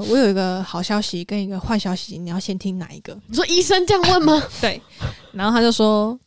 [0.00, 3.16] 呃，我有一个好消息跟一个坏消息，你要先听哪一个？
[3.26, 4.42] 你说医生这样问吗？
[4.60, 4.80] 对，
[5.32, 6.18] 然后他就说，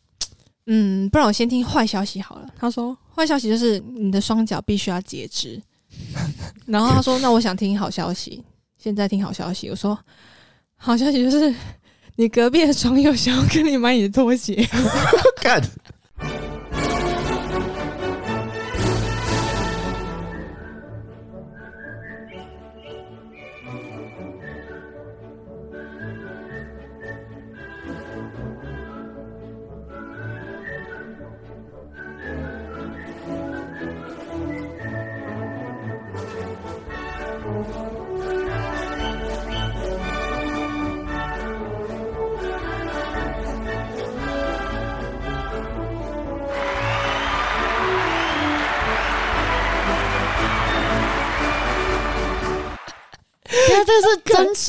[0.66, 2.48] 嗯，不然我先听坏消息好了。
[2.58, 5.60] 他说坏消息就是你的双脚必须要截肢。
[6.66, 8.42] 然后他说，那我想听好消息，
[8.78, 9.68] 现在听好消息。
[9.70, 9.98] 我说
[10.76, 11.54] 好消息就是
[12.16, 14.66] 你隔壁的床友想要跟你买你的拖鞋，
[15.40, 15.62] 干。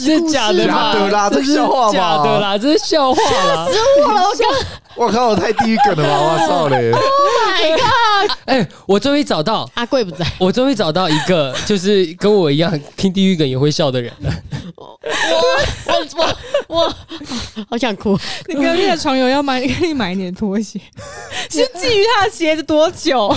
[0.05, 1.94] 实故事，假的啦，这是笑话吗？
[1.94, 3.66] 假的啦，这是笑话啦。
[3.67, 4.23] 吓死我了！
[4.23, 4.47] 我刚，
[4.95, 6.20] 我靠，我太地狱梗了吧！
[6.22, 6.92] 我操嘞！
[6.95, 8.38] Oh my god！
[8.45, 14.31] 哎、欸，我终于找到阿贵不在，我终于找到一个就是跟我一样听地狱梗也会笑的人了。
[14.75, 15.00] 我
[15.88, 16.25] 我
[16.67, 16.95] 我我
[17.69, 18.17] 好想哭！
[18.47, 20.80] 你隔壁的床友要买给你买一点拖鞋，
[21.50, 23.34] 是觊觎他的鞋子多久？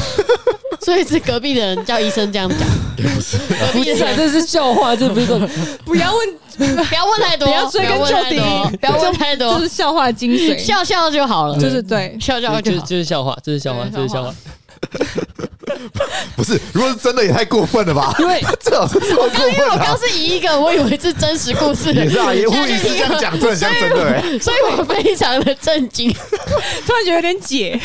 [0.80, 2.58] 所以是隔壁的人叫医生这样讲，
[2.96, 3.36] 不是，
[3.72, 5.38] 不是，这是笑话，这不是说
[5.84, 6.28] 不要问，
[6.88, 14.34] 不要问太多，不要追根究底，不要问太多， 这是笑话的精髓， 笑笑就好了，就是对，笑笑就好，就是笑话，这是笑话，这是笑话。
[16.34, 18.14] 不是，如果是真的也太过分了吧？
[18.18, 27.78] 因为 这老师说过分，因为我刚是以一个我以为是真实故事的， 也是啊，也护理师这样讲，真的像真的哎，所以我非常的震惊，突然觉得有点解。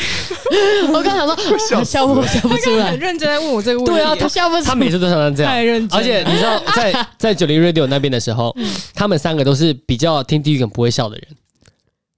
[0.92, 3.92] 我刚想说笑笑不笑不出来，很认真在问我这个问题。
[3.92, 5.98] 对啊，他笑不出来，他每次都常常这样，太认真。
[5.98, 8.54] 而且你知道，在在九零 Radio 那边的时候，
[8.94, 11.26] 他们三个都是比较听地狱梗不会笑的人。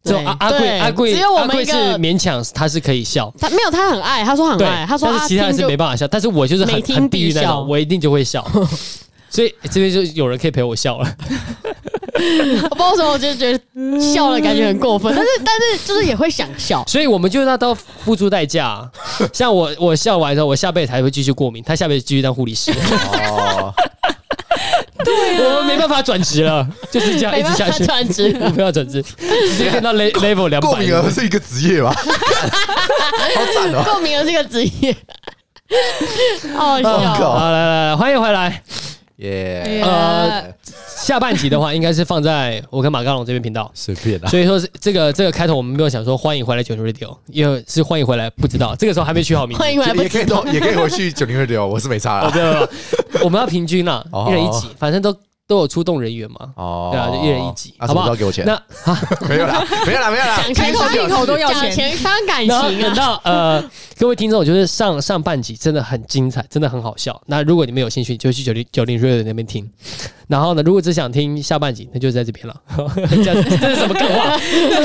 [0.07, 3.33] 就阿阿贵阿贵，只有我们阿贵是勉强，他是可以笑。
[3.39, 6.07] 他没有，他很爱，他说很爱，他说但是其他人是没办法笑。
[6.09, 8.47] 但是我就是很很地狱那种，我一定就会笑。
[9.29, 11.17] 所以这边就有人可以陪我笑了。
[12.71, 16.83] 我不知道为什么，我就觉得笑了感觉很过分，但是 但是就是也会想笑。
[16.87, 18.89] 所以我们就是要都付出代价。
[19.35, 22.73] 像我我笑完之后，我下辈子还会继续过敏，他下辈子继续当护理师。
[23.31, 23.75] 哦。
[25.05, 27.85] 对、啊，我们没办法转职了，就是这样一直下去。
[27.85, 30.69] 转职，我不要转职，直接变到 level 两百。
[30.69, 31.95] 共鸣儿是一个职业吧？
[31.95, 33.85] 好惨哦！
[33.85, 34.97] 共鸣儿是一个职业。
[36.57, 36.99] 好笑。
[36.99, 38.63] 好，来来来，欢迎回来。
[39.17, 39.83] 耶。
[39.85, 40.45] 呃，
[40.97, 43.71] 下半集的话，应该是放在我跟马刚龙这边频道。
[43.75, 44.27] 随便的。
[44.29, 49.63] 所以说，这个这个开头我们没有想说欢迎回来九零 Radio，因为是欢迎回来，不知道这个时候还没取好名字。
[49.63, 52.31] 欢迎回来，也可以都也可以回去九零 Radio，我是没差了。
[52.31, 55.15] 对对我们要平均了，一人一集，反正都
[55.47, 56.53] 都有出动人员嘛。
[56.57, 58.15] 哦，对啊，就一人一集，好不好？
[58.15, 58.45] 给我钱。
[58.45, 58.61] 那
[59.29, 62.81] 没有啦，没有啦，没有啦，开口闭口都要钱，钱伤感情。
[62.81, 63.63] 等到呃，
[63.99, 67.21] 各位听众，我觉得上上半集真的很精彩，真的很好笑。
[67.27, 69.69] 那如果你们有兴趣，就去九零九零 Radio 那边听。
[70.29, 72.61] 然后呢，如果只想听下半集，那就在这边了。
[73.25, 74.37] 这这是什么梗话？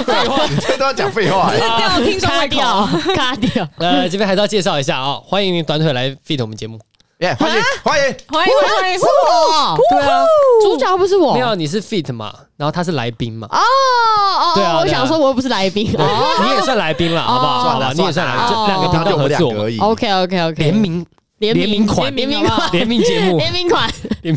[0.04, 1.52] 废话，你这都要讲废话。
[1.58, 2.86] 掉听众会掉，
[3.16, 3.68] 卡掉。
[3.78, 6.80] 呃，这边还是要介绍一下啊，欢迎短腿来 feat 我们节目。
[7.22, 7.36] 耶！
[7.40, 8.16] 欢迎欢迎。
[8.30, 8.98] 欢迎欢迎！
[8.98, 10.26] 是我，对啊，
[10.64, 13.48] 主角不是我，没有，你是 feat 嘛，然后他是来宾嘛。
[13.52, 17.60] 哦哦，对啊，我想说我又不是来宾， 你也算来宾了，好不好？
[17.60, 19.78] 好吧，你也算来宾，就两个频道合作而已。
[19.78, 21.06] OK OK OK，联名
[21.38, 23.88] 联名款，联名款，联名节目，联名款，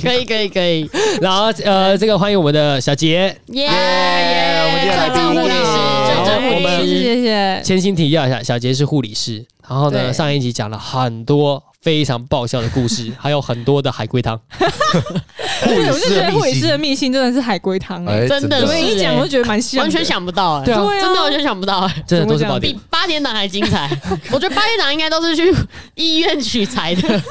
[0.03, 0.91] 可以可以可以。
[1.23, 5.78] 然后呃，这个欢迎我们的小杰，耶耶，我们今天来宾护理师，
[6.41, 7.62] 正护理师，谢谢。
[7.65, 11.62] 先行提要一下，小杰是护理师，然后呢，上一集讲了很多。
[11.84, 14.41] 非常爆笑的故事， 还有很多的海龟汤。
[15.67, 23.91] 对，我就觉得护理师的秘辛真的是海龟汤哎，真的，所以一讲我就觉得蛮像，完全想不到哎，对啊，真的完全想不到哎，真的都是比八点档还精彩。
[24.33, 25.55] 我觉得八点档应该都是去
[25.94, 27.23] 医院取材的。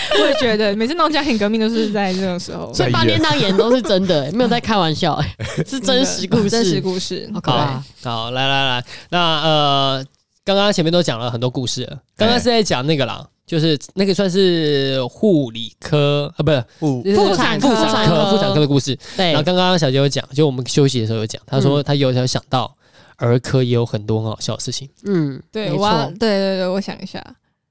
[0.20, 5.36] 我也觉得，每次闹家庭革命都是在这种时候，所以八点档演都是真的，没有在开玩笑哎，
[5.66, 7.30] 是真实故事，真实故事。
[7.42, 7.82] 好。
[8.02, 10.04] 好，来来来，那呃，
[10.44, 13.26] 刚刚前面都讲了很多故事了，刚刚是在讲那个啦。
[13.46, 18.98] 就是那个算是护理科啊，不是妇妇产科、妇产科、妇产科的故事。
[19.18, 22.74] 对，然后刚刚小杰有讲，就我们休息的时候有讲，他说他有时候想到
[23.16, 24.88] 儿科也有很多很好笑的事情。
[25.04, 25.86] 嗯，对，我
[26.18, 27.22] 对对对，我想一下，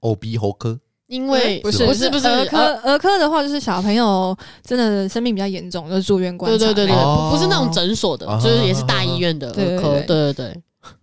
[0.02, 0.80] 耳鼻喉科，
[1.14, 6.58] 因为不是不是不是儿科，儿科的话就是小朋友真的生病比较严重，就是住院观察。
[6.58, 9.92] 对对对对，不是那种诊所的，就是也是大医院的儿科。
[10.02, 10.62] 对对对，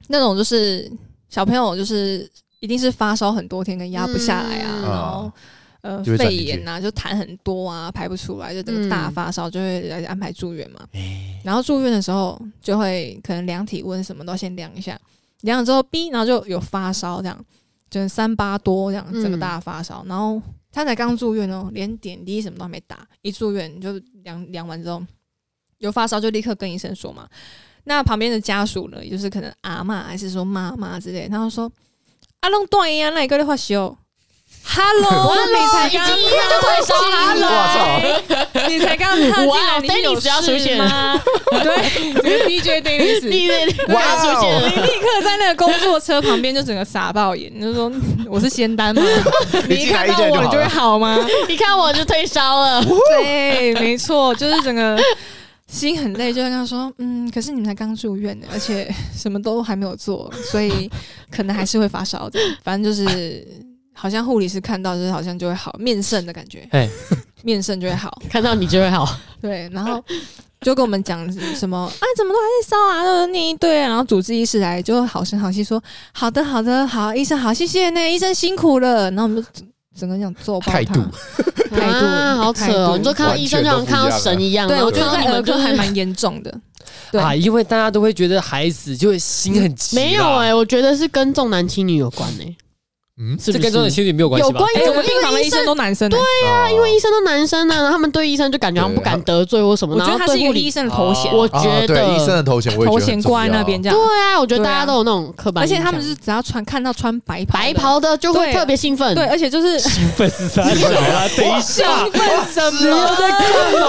[0.09, 0.91] 那种就是
[1.29, 2.29] 小朋友就是。
[2.63, 5.33] 一定是发烧很多天，跟压不下来啊，然后
[5.81, 10.81] 呃肺炎啊，就痰很多啊，排不出来，就这个大发烧，就会来安排住院嘛。
[11.43, 15.01] 然后住院的时候就会可能量体温什么都要先量一下，
[15.41, 17.45] 量了之后 B，然后就有发烧这样，
[17.91, 20.05] 就是三八多这样，这个大发烧。
[20.07, 20.41] 然后
[20.73, 23.93] 他才刚住院哦，连点滴什么都还没打，一住院就
[24.23, 25.05] 量量完之后
[25.79, 27.29] 有发烧就立刻跟医生说嘛。
[27.85, 31.71] 那旁边的家属呢，也就是可能阿妈还是说妈妈之类，他就说
[32.41, 33.99] 阿龙断呀，那你个在发烧
[34.65, 36.95] ？Hello， 你才刚已经医院就退烧
[37.27, 40.29] ，Hello，你才刚踏进来，你有事
[40.77, 41.21] 吗？
[41.63, 47.91] 对，这个 DJ Dennis，你你哇出现了你立刻在那个工作车旁边就整个傻爆眼，你就说
[48.29, 49.03] 我是仙丹吗？
[49.69, 51.19] 你一看到我，你就会好吗？
[51.49, 52.85] 一看我就退烧了。
[53.19, 54.99] 对，没错，就是整个。
[55.73, 60.91] 心很累，就跟他说：“嗯，可是你们才刚住院呢，而且什么都还没有做，所以
[61.31, 62.41] 可能还是会发烧的。
[62.65, 63.47] 反正就是，
[64.01, 66.89] 好像护理师看到，就是好像就会好，面圣的感觉，哎，
[67.43, 69.07] 面圣就会好， 看到你就会好。
[69.43, 70.03] 对，然后
[70.63, 75.83] 就跟我们讲什么啊，怎么都还在烧啊，就念一堆，然后主治医师来就好声好气说：
[76.13, 79.11] 好的，好的，好，医生好，谢谢那个医生辛苦了。
[79.11, 79.49] 然后我们就
[79.95, 81.01] 整个讲做态度。
[81.71, 82.99] ”态度、啊、好扯哦！
[82.99, 84.67] 你就看到医生就像看到神一样。
[84.67, 86.53] 对，我觉得儿科还蛮严严重的。
[87.13, 89.95] 对啊，因为大家都会觉得孩子就会心很急。
[89.95, 92.57] 没有哎、欸，我觉得是跟重男轻女有关呢、欸。
[93.23, 94.59] 嗯，这跟重男轻女没有关系吧？
[94.61, 96.09] 有关，我们病房的医生都男生。
[96.09, 99.95] 对呀，因为医生都男生呢，他们对医生就感觉他们不敢得罪或什么。
[99.95, 101.31] 我觉得他是一个医生的头衔。
[101.31, 103.99] 我觉得医生的头衔，头衔挂在那边这样。
[103.99, 105.63] 对啊，我觉得大家都有那种刻板。
[105.63, 109.15] 而且他们是只要穿看到穿白白袍的就会特别兴奋。
[109.15, 110.63] 对，而且就是兴奋是啥？
[110.63, 113.17] 等一下，兴奋什么？
[113.19, 113.41] 在干
[113.75, 113.89] 嘛？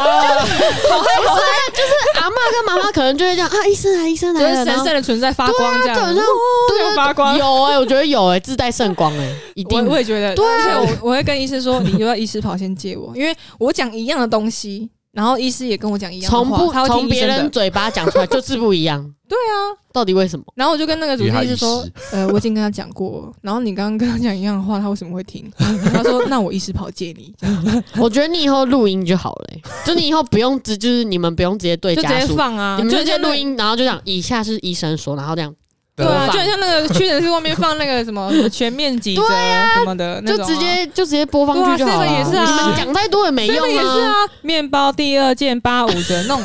[0.89, 1.35] 好害怕！
[1.71, 6.13] 就是阿嬷跟妈妈可能就会这样啊，医生来，医生来，就是神圣的存在发光这样。
[6.13, 7.37] 对，对， 发光。
[7.37, 9.85] 有哎，我觉得有哎，自带圣光哎， 一定。
[9.85, 19.01] 我也觉得，对，而且我我会跟医生说，你就要医师跑先借我，因为我讲一样的东西，然后医师也跟我讲一样的话，从不从别人嘴巴讲出来就是不一样。
[19.31, 20.43] 对啊，到底为什么？
[20.55, 25.49] 然后我就跟那个主治医师说，呃，我已经跟他讲过，然后你刚刚跟他讲一样的话，他为什么会听？
[25.93, 27.33] 他说，那我医师跑借你。
[27.97, 29.47] 我觉得你以后录音就好了，
[29.85, 35.55] 就你以后不用直，就是你们不用直接对家属，就直接放啊，你们直接录音，然后就讲以下是医生说，然后这样。
[35.93, 39.21] 对啊，就很像那个屈臣氏外面放那个什么 全面几折
[39.75, 42.07] 什么的，就直接就直接播放剧就好了。
[42.07, 43.69] 也是啊，你们讲太多也没用啊。
[43.69, 46.41] 也是啊，面包第二件八五折， 那种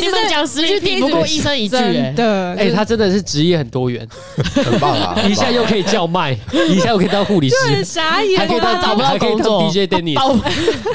[0.00, 1.76] 你们讲十句抵不过医生一句。
[1.76, 4.06] 真的，哎，他真的是职业很多元，
[4.54, 5.18] 很棒啊！
[5.28, 6.32] 一下又可以叫卖，
[6.68, 10.16] 一下又可以当护理师，傻眼，还可以当找不到工作 DJ Dennis。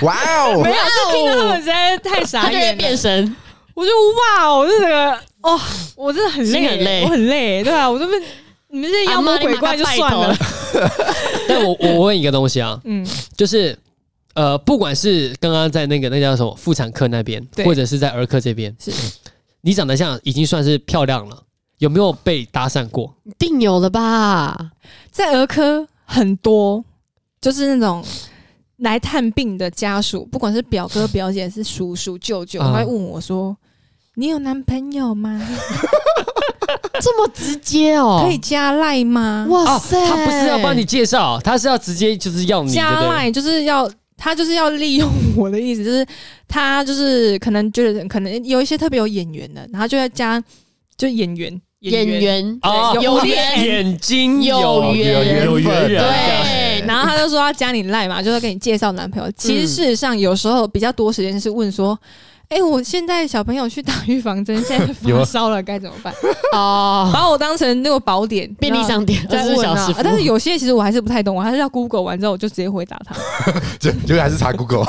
[0.01, 0.15] 哇
[0.45, 0.61] 哦！
[0.63, 3.35] 没有，是听到他们实在太傻眼，变身。
[3.73, 5.59] 我就哇，我就这个哦，
[5.95, 8.21] 我真的很累，很累，我很累，对啊，我这边
[8.69, 10.35] 你们这些妖魔鬼怪就算了。
[11.47, 13.77] 但我我问一个东西啊，嗯，就是
[14.33, 18.91] 呃，不管是刚刚在那个那叫什么妇产科那边，或者是在儿科这边，是
[19.61, 21.43] 你长得像已经算是漂亮了，
[21.79, 23.13] 有没有被搭讪过？
[23.23, 24.71] 一定有了吧，
[25.11, 26.83] 在儿科很多，
[27.41, 28.03] 就是那种。
[28.81, 33.55] 来探病的家属，不管是表哥、表姐，是叔叔、舅舅，会问我说
[34.15, 35.41] ：“你有男朋友吗？”
[37.01, 39.47] 这么直接哦，可以加赖吗？
[39.49, 46.05] 哇塞，他不是要帮你介绍，他是要直接就是要你加赖，就是要他就是要利用我的意思，就是
[46.47, 50.43] 他就是可能觉得可能有一些特别有眼缘的，然后就要加
[50.97, 51.61] 就演员。
[51.81, 55.89] 演员啊，有眼眼睛有缘有缘。
[55.89, 56.03] 人，
[56.81, 56.87] 对。
[56.87, 59.31] 然后他就说要加你赖嘛， 就要给你介绍男朋友。
[59.37, 61.97] 其实事实上有时候比较多时间是问说，
[62.49, 66.13] 哎，我现在小朋友去打预防针，现在 发烧了该怎么办？
[66.53, 69.93] 哦，把我当成那个宝典便利商店在问啊。
[70.03, 73.15] 但是有些其实我还是不太懂，我还是要 Google 完之后我就直接回答他。
[73.79, 74.85] 就就还是查 Google。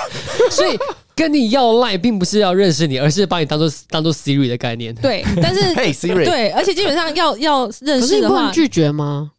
[0.50, 0.78] 所以。
[1.14, 4.94] 跟你要赖，并不是要认识你，而是把你当做当做 Siri 的概念。
[4.94, 9.30] 对，但是 Hey Siri，对，而且基本上要要认识的话，拒绝吗？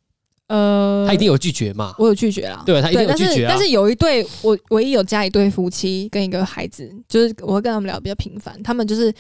[0.48, 1.94] 呃，他一定有拒绝嘛？
[1.98, 3.50] 我有拒绝啦，对，他一定有拒绝啊。
[3.50, 9.14] 但是有一对，我唯一有加一对夫妻跟一个孩子，就是我会跟他们聊比较频繁，他们就是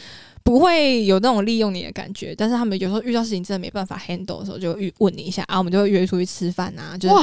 [0.43, 7.15] 不会有那种利用你的感觉，但是他们有时候遇到事情真的没办法 handle 的时候，就会问你一下啊，我们就会约出去吃饭啊，就是。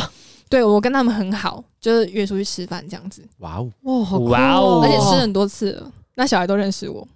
[0.50, 3.22] 对，我跟他们很好，就是约出去吃饭这样子。
[3.38, 4.80] 哇哦，哇，好酷哦！
[4.82, 7.06] 而且吃很多次了，那小孩都认识我。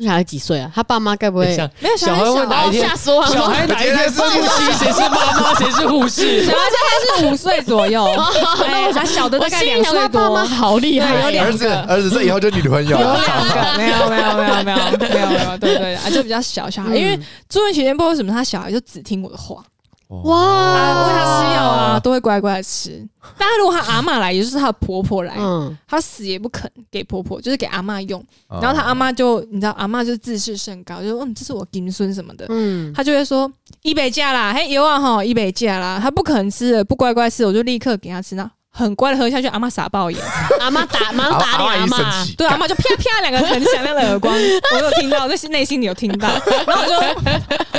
[0.00, 0.70] 小孩几岁啊？
[0.74, 1.46] 他爸妈该不会
[1.80, 2.24] 没有小孩？
[2.24, 2.88] 会哪一天？
[2.88, 3.28] 吓死我了！
[3.32, 4.72] 小孩哪一天是护士？
[4.78, 5.54] 谁是妈妈？
[5.54, 6.44] 谁是护士？
[6.44, 8.04] 小孩现在是五岁左右，
[8.64, 10.08] 哎，他小的大概两岁多。
[10.08, 12.98] 爸妈好厉害，有两个儿子，儿子这以后就女朋友。
[12.98, 19.62] 有两个，没有，没有，没有，没有，没有，没有，对对啊，就比较小小孩，因为住院期间不知道为什么他小孩就只听我的话。
[20.08, 20.38] 哇。
[20.38, 23.06] 啊，喂他吃药啊，都会乖乖的吃。
[23.36, 28.20] 但他如果他阿嬷来，也就是她的婆婆来，嗯，他死也不肯给婆婆，就是给阿嬷用。
[28.48, 33.50] 哦然后她阿嬷就，你知道，阿嬷就自视甚高，就说嗯，这是我金孙什么的，嗯，他就会说
[33.82, 40.20] 一百价啦，嘿，有啊哈，一百价啦，她不肯吃的，不乖乖吃，我就立刻给他吃，那很乖的喝下去，阿妈傻爆眼，
[40.60, 46.28] 阿妈打， 马上打脸阿妈，对，阿嬷就啪啪两个很响亮的耳光，我有听到， 在内心里有听到，
[46.66, 46.94] 然后我就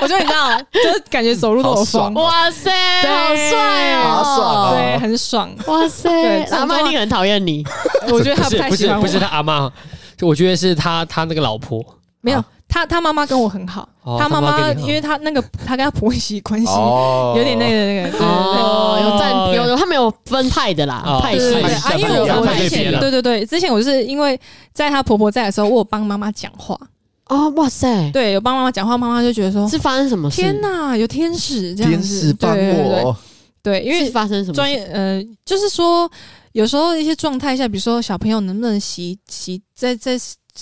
[0.01, 2.01] 我就你知道，就是感觉走路都有风。
[2.03, 2.71] 好爽，哇塞，
[3.03, 5.49] 好帅好爽哦，哦对，很爽。
[5.67, 7.65] 哇塞，阿妈一定很讨厌你，
[8.09, 9.71] 我觉得他不是不太喜欢不是他阿妈，
[10.17, 11.83] 就我觉得是他他那个老婆，
[12.21, 14.87] 没有他他妈妈跟我很好，哦他妈妈他妈跟你好。
[14.87, 17.33] 因为他那个 他跟他婆媳关系哦。
[17.35, 18.27] 有点那个那个，对对对。
[18.27, 21.39] 哦，有占有有，他没有分派的啦哦，派系。
[21.39, 24.39] 对对对啊，因为我我之前对对对，之前我就是因为
[24.71, 26.79] 在她婆婆在的时候，我有帮妈妈讲话，
[27.27, 30.41] 哦，哇塞，对，有帮妈妈讲话，妈妈就觉得说，是发生什么事？
[30.41, 33.03] 天哪，有天使这样子，天使帮对对对对。
[33.03, 33.17] 我，
[33.63, 34.53] 对，因是为发生什么事？
[34.53, 36.09] 专业呃，就是说
[36.51, 40.17] 有时候一些状态下，比如说小朋友能不能洗洗在在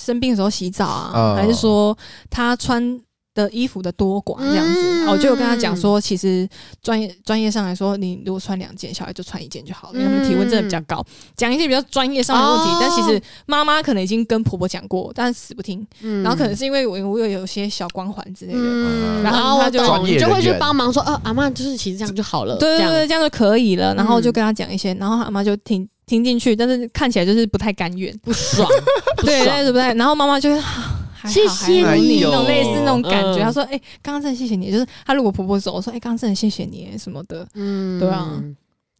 [0.06, 1.36] 生病的时候洗澡啊，哦。
[1.36, 1.98] 还是说
[2.30, 3.00] 他穿
[3.34, 5.08] 的衣服的多寡这样子，嗯。
[5.08, 6.48] 我就有跟他讲说，其实
[6.82, 11.06] 专业专业上来说，你如果穿两件，小孩就穿一件就好了，因为他们体温真的比较高。
[11.36, 12.78] 讲一些比较专业上的问题，哦。
[12.82, 15.86] 但其实妈妈可能已经跟婆婆讲过，但是死不听。
[16.02, 16.24] 嗯。
[16.24, 18.60] 然后可能是因为我我有有些小光环之类的。
[18.60, 23.18] 嗯，然然后我后他就，你就会去帮忙说，呃，阿妈就是其实这样就好了，对对对，这样。
[23.22, 23.96] 就可以了。
[23.96, 28.68] 然后嗯就跟他讲一些，然后阿妈就听听进去，但是看起来就是不太甘愿，不爽，
[29.24, 29.94] 对爽对对不对？
[29.94, 30.60] 然后妈妈就会。
[31.20, 33.38] 好谢谢你那种类似那种感觉。
[33.38, 37.46] 嗯她说：“哎，刚刚真的谢谢你。”就是她如果婆婆走，我说：“哎，刚刚真的谢谢你什么的。
[37.56, 38.40] 嗯对啊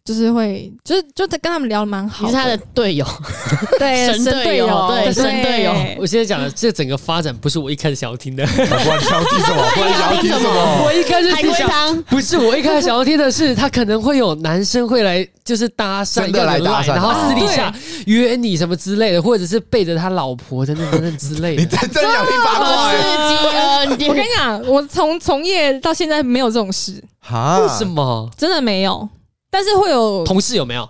[0.08, 2.32] 就是会，就是就在跟他们聊的蛮好的。
[2.32, 3.06] 你是他的队友，
[3.78, 9.66] 对神队友对神队友我现在讲的这整个发展不是我一开始想要听的， 不然想要听什么？
[9.76, 10.84] 不然想要听什么？
[10.86, 11.68] 我一开始海龟是想。
[11.68, 17.74] 汤，不是，我一开始想要听的是，他可能会有男生会来，就是搭讪，真的来搭讪然后私底下
[18.06, 21.76] 约你什么之类的，或者是背着他老婆等等等等之类你的。
[21.78, 23.28] 真真想听八卦刺欸？
[23.28, 28.32] 激呃，你我跟你讲，我从从业到现在没有这种事，哈为什么？
[28.38, 29.10] 真的没有。
[29.58, 30.88] 但是会有同事有没有？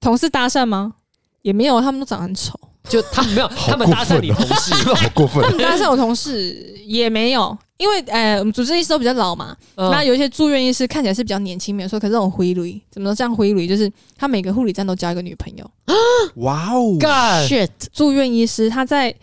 [0.00, 0.94] 同事搭讪吗？
[1.42, 2.58] 也没有，他们都长得很丑。
[2.88, 5.50] 就他们没有， 他们搭讪你同事，真 的好过分他。
[5.50, 15.70] 们搭讪我同事也没有，因为呃，我们主治医师都比较老嘛，嗯那有一些住院医师看起来是比较年轻，没有说，可是这种回旅怎么说这样回旅，就是他每个护理站都交一个女朋友。
[16.42, 19.14] 哇哦，干 shit，住院医师他在，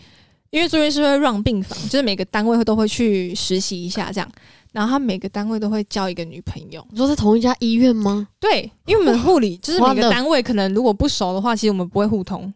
[0.51, 4.31] 因为住院医师会让病房，就是每个单位会都会去实习一下这样，
[4.77, 6.85] 然后他每个单位都会交一个女朋友。
[6.91, 8.27] 你说在同一家医院吗？
[8.39, 12.53] 对，因为我们护理就是每个单位可能如果不熟的话，其实我们不会互通。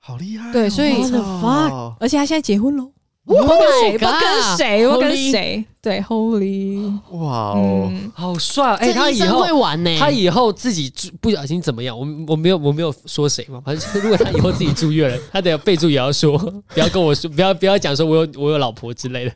[0.00, 0.52] 好厉害哦！
[0.52, 0.94] 对所以
[2.00, 2.82] 而且他现在结婚了
[3.26, 5.64] ，Oh 不跟谁不跟谁，我跟谁？
[5.80, 8.74] 对，Holy，哇哦，嗯，好帅！
[8.74, 11.96] 哎、他以后会玩呢，他以后自己住不小心怎么样？
[11.96, 16.36] 我我没有我没有说谁嘛，反正就是如果他以后自己住院了，他得备注也要说，
[16.74, 19.32] 不要跟我说，不要不要讲说我有我有老婆之类的。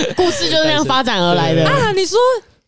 [0.16, 1.64] 故事就是这样发展而来的。
[1.68, 2.18] 啊，你说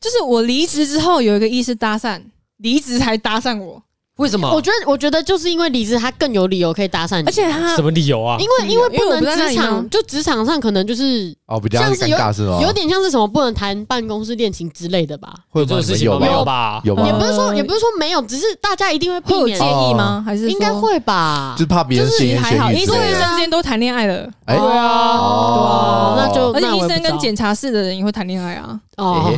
[0.01, 2.21] 就是我离职之后有一个医师搭讪，
[2.59, 3.83] 离职才搭讪我，
[4.17, 4.51] 为什么？
[4.53, 8.37] 我觉得，我觉得就是因为离职，他更有理由可以搭讪你，而且他什么理由啊？
[8.39, 12.59] 因为因为不能职场，就职场上可能就是哦，比较像是有尴尬是吗？
[12.61, 15.33] 有点像是什么不能谈办公室恋情之类的吧。
[15.49, 16.05] 会这种事情？
[16.05, 16.45] 有吧没有？
[16.45, 16.81] 吧？
[16.85, 17.07] 有吗？
[17.07, 20.23] 也不是说，呃也不是说没有，只是大家一定会避免会有介，意吗？
[20.27, 20.71] 还是应该？
[20.71, 21.65] 会吧就？
[21.65, 23.13] 是怕别人就是还好，医生医。
[23.13, 29.33] 生之间都谈恋爱了，哎对啊，哦那就而且医生跟检查室的人也会谈恋爱啊，哦，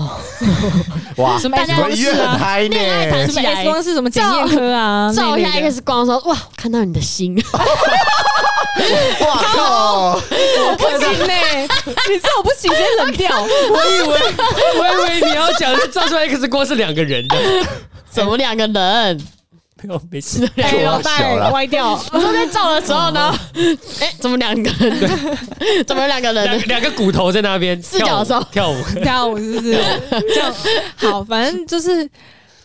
[1.17, 1.57] 哇，什么
[1.91, 3.27] 医院很嗨恋爱谈呢？
[3.27, 7.37] 什么起来 X 光是什么检验科啊，照一下 X 光说，哇，看到你的心，
[9.21, 10.13] 哇靠！
[10.15, 11.35] 我不行呢，
[12.09, 13.43] 你知道我不行，直接冷掉。
[13.43, 14.19] 我以为
[14.79, 17.37] 我以为你要讲的照出来 X 光是两个人的，
[18.11, 19.21] 怎么两个人？
[19.85, 20.49] 没有没事。
[20.59, 23.35] 哎，哇脑袋歪掉，我说在照的时候呢，
[24.01, 25.37] 哎，怎么两个人？
[25.85, 26.45] 怎么有两个人？
[26.45, 29.77] 两两个骨头在那边四脚兽跳舞，跳舞是不是？
[30.33, 30.55] 这样
[30.95, 32.09] 好，反正就是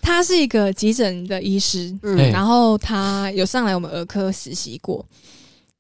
[0.08, 5.06] 他是一个急诊的医师，嗯然后他有上来我们儿科实习过。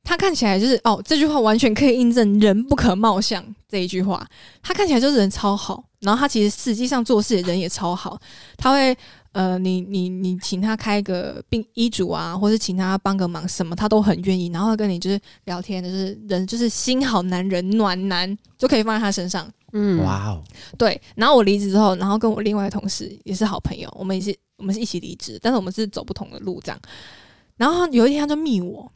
[0.03, 4.25] 他看起来就是哦，这句话完全可以印证“人不可貌相”这一句话。
[4.61, 8.19] 他看起来就是人超好，然后他其实实际上做事的人也超好。
[8.57, 8.95] 他会
[9.31, 14.47] 呃，你你你请他开个病医嘱啊，或是请他帮个忙，什么他都很愿意。
[14.47, 19.49] 然后跟你就是聊天，就是人就是心好男人暖男，就可以放在他身上。
[19.73, 20.43] 嗯，哇哦，
[20.77, 26.79] 对，然后我离职之后，然后跟我另外的同事也是好朋友，我们也是我们是一起离职，但是我们是走不同的路这样。
[27.57, 28.89] 然后有一天他就密我，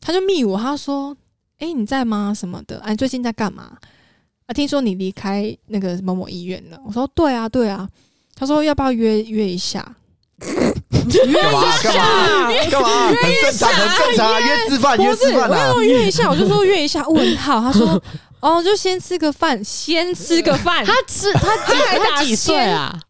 [0.00, 1.16] 他就密我，他说
[1.58, 2.34] ：“哎、你在吗？
[2.34, 2.78] 什么的？
[2.80, 3.78] 啊，你最近在干嘛？
[4.46, 7.88] 啊，听说你离开那个某某医院了。”我说：“对啊，对啊。”
[8.36, 9.94] 他说要不要约约一下？
[10.40, 13.06] 干嘛干嘛干嘛？
[13.06, 14.40] 很正常，很正常啊！
[14.40, 15.74] 约吃饭，约吃饭啊！
[15.80, 17.06] 约一下，我就说约一下。
[17.08, 18.02] 问号，他说
[18.44, 20.84] 哦，就先吃个饭，先吃个饭。
[20.84, 23.00] 他吃他 他他几岁啊？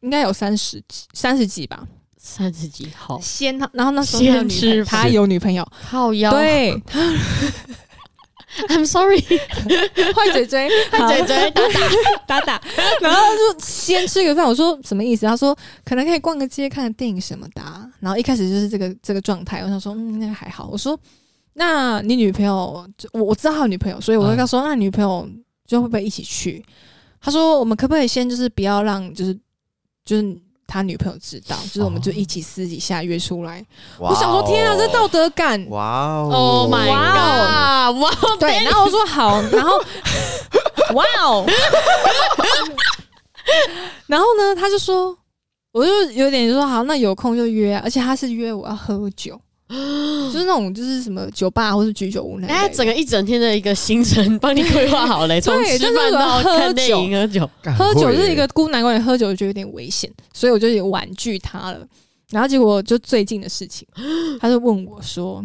[0.00, 1.86] 应该有三十几，三十几吧，
[2.16, 2.90] 三十几。
[2.96, 6.32] 好，先他，然后那时候先吃，他有女朋友，靠腰。
[6.32, 6.74] 对，
[8.68, 9.20] I'm sorry，
[10.12, 12.60] 坏嘴嘴，坏嘴嘴，打打打打。
[13.00, 15.24] 然后就先吃个饭，我说什么意思？
[15.24, 17.62] 他说可能可以逛个街，看个电影什么的。
[18.00, 20.68] 然后一开始就是这个这个状态，我想说嗯，那个还好。
[20.72, 20.98] 我说
[21.58, 25.28] 那你女朋友，我我知道他有女朋友，所以我就跟他说，那女朋友
[25.66, 26.64] 就会不会一起去？
[27.20, 29.38] 他说我们可不可以先就是不要让就是。
[30.04, 33.62] 就是他女朋友知道，就是我们就一起私底下约出来。
[33.98, 35.62] 我想说，天啊，这道德感！
[35.68, 38.00] 哇哦，Oh my god！
[38.00, 38.10] 哇，
[38.40, 39.72] 对，然后我说好，然后
[40.96, 41.44] 哇哦，
[44.06, 45.14] 然后呢，他就说，
[45.72, 49.38] 我就有点就说好，那有空就约，而且他是约我要喝酒。
[50.32, 61.86] 就是那种，就是什么酒吧或是居酒屋那，哎，整个一整天的一个行程帮你规划好了， 从吃饭到看电影、喝酒，喝酒是一个孤男寡女，喝酒就有点危险，所以我就也婉拒他了。
[62.30, 63.86] 然后结果就最近的事情，
[64.40, 65.44] 他就问我说：“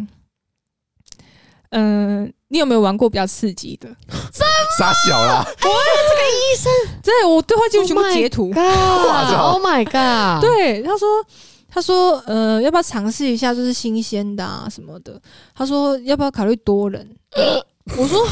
[1.71, 3.89] 嗯、呃，你有没有玩过比较刺激的？”
[4.77, 5.43] 傻小啦！
[5.47, 6.71] 我这个医生，
[7.03, 8.53] 真的，我对话记录全部截图。
[8.55, 10.41] Oh my god！
[10.41, 11.07] 对，他说。
[11.73, 15.19] 他说：“呃，要不要尝试一下，就是新鲜的啊什么的？”
[15.55, 17.09] 他说：“要不要考虑多人？”
[17.97, 18.23] 我说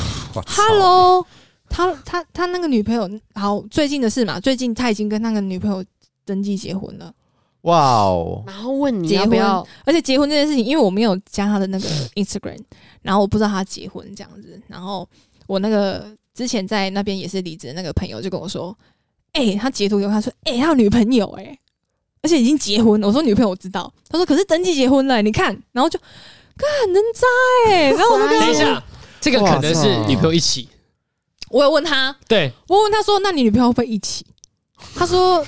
[0.46, 1.26] ：“Hello，
[1.68, 5.84] 他他他那个女朋友，好，最近的事嘛，最近他已经跟那个女朋友
[6.24, 7.12] 登记结婚了。”
[7.62, 8.44] 哇哦！
[8.46, 12.60] 然后问你要不要，而且结婚这件事情，因为我没有加他的那个 Instagram，
[13.02, 14.62] 然后我不知道他结婚这样子。
[14.68, 15.08] 然后
[15.48, 18.76] 我那个之前在那边也是离职的那个朋友就跟我说
[19.34, 21.60] ：“哎、欸，他截图给我，他说：‘哎、欸，他有女朋友哎、欸。’”
[22.24, 26.00] 而且已经结婚了，我说女朋友我知道，他说可是登记结婚了、欸，你看，然后就，
[26.58, 28.84] 干能渣哎，然后我就跟他说， 等一下，
[29.20, 30.70] 这个可能是女朋友一起，
[31.50, 34.26] 我有问他，对，我问他说，那你女朋友会不会一起？
[34.96, 35.44] 他说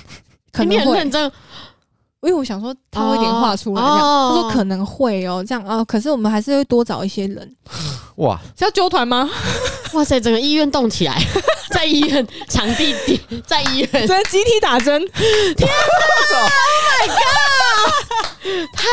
[0.52, 1.00] 可能会，
[2.22, 7.56] 因为我想说他会点话出来这样，他说可能会哦，这样啊，可是我们还是会多找一些人，
[8.16, 9.30] 哇，是要揪团吗？
[9.94, 11.22] 哇塞，整个医院动起来。
[11.74, 15.02] 在医院场地点，在医院在集体打针，
[15.56, 16.50] 天哪！Oh
[16.90, 17.24] my god！
[18.74, 18.88] 太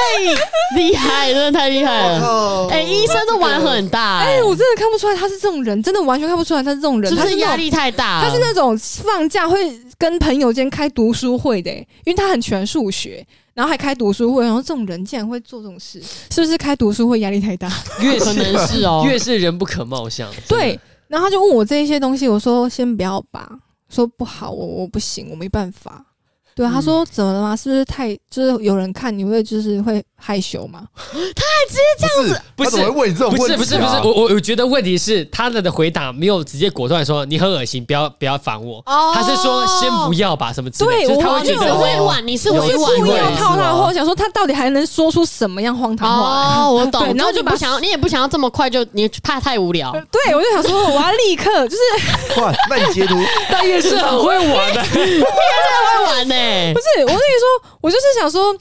[0.76, 2.68] 厉害，真的太厉害了！
[2.70, 8.22] 哎、欸，医生都玩很大、欸，哎、欸，我真的看不出来他是这种人，真的完全看不出来他是这种人，他是压力太大。
[8.22, 14.44] 他是那种放假会跟朋友间开读书会的、欸，因为他很喜欢数学，然后还开读书会。
[14.44, 17.68] 然后这种人竟然会做这种事，是不是开读书会压力太大？
[18.00, 20.30] 越可能是哦，越是人不可貌相。
[20.48, 20.78] 对。
[21.10, 26.09] 然后他就问我这一些东西，我说先不要吧，说不好，我我不行，我没办法。
[26.54, 27.56] 对啊，他说怎么了吗？
[27.56, 30.82] 是不是太就是有人看你会就是会害羞吗？
[30.94, 32.70] 他还直接这样子，不是？
[32.70, 33.46] 他怎么会问你这种问题？
[33.46, 38.82] 不是不是不是，我我我觉得问题是他的的回答没有直接果断说你很恶心，不要不要烦我。
[39.14, 41.14] 他是说先不要吧，什么之类的。
[41.14, 46.64] 对，他会觉得委婉，你是委婉，故意要套他话，想说他到底还能说出什么样荒唐话？
[46.64, 47.00] 哦，我懂。
[47.16, 49.92] 然后就不想要，你也不想要这么快就你怕太无聊。
[50.12, 51.82] 对，我就想说我要立刻就是
[52.40, 53.16] 哇，那你截图，
[53.50, 56.34] 但也是很会玩的，也是很会玩呢。
[56.74, 57.06] 不是我。
[57.06, 58.56] 跟你说，我就是想说，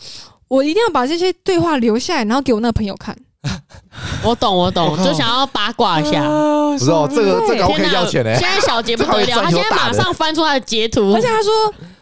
[0.48, 3.16] 我一定要把这些对话留下来，然后给我那个朋友看。
[4.24, 6.22] 我懂，我懂，就想要八卦一下。
[6.22, 8.36] 不是哦，这个这个可以要钱嘞。
[8.38, 11.52] 现在小杰不得了， 他现在马上翻出他的截图，而且他说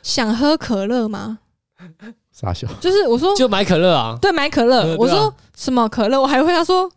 [0.01, 1.37] 想喝可乐吗？
[2.33, 4.95] 傻笑，就是我说就买可乐啊，对，买可乐。
[4.97, 6.19] 我说什么可乐？
[6.19, 6.89] 我还会他说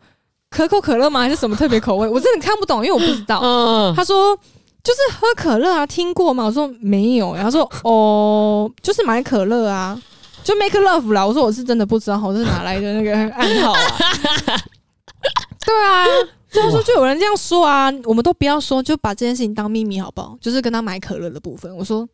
[0.51, 1.21] 可口可乐吗？
[1.21, 2.09] 还是什么特别口味？
[2.09, 3.41] 我真的看不懂，因为我不知道。
[3.43, 4.37] 嗯，他说。
[4.83, 6.45] 就是喝可乐啊，听过吗？
[6.45, 10.01] 我说没有，然后说哦，就是买可乐啊，
[10.43, 11.27] 就 make love 啦。
[11.27, 13.81] 我说我是真的不知道，我是哪来的那个暗号啊？
[15.65, 16.07] 对啊，
[16.51, 20.37] 他说就有人这样说啊，我们都不要说，就把这件事情当秘密好不好？
[20.41, 22.09] 就是跟他买可乐的部分，我说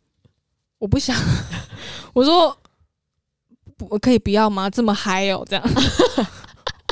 [0.79, 1.17] 我不想，
[2.13, 2.55] 我说
[3.89, 4.69] 我可以不要吗？
[4.69, 5.65] 这么嗨哦，这样。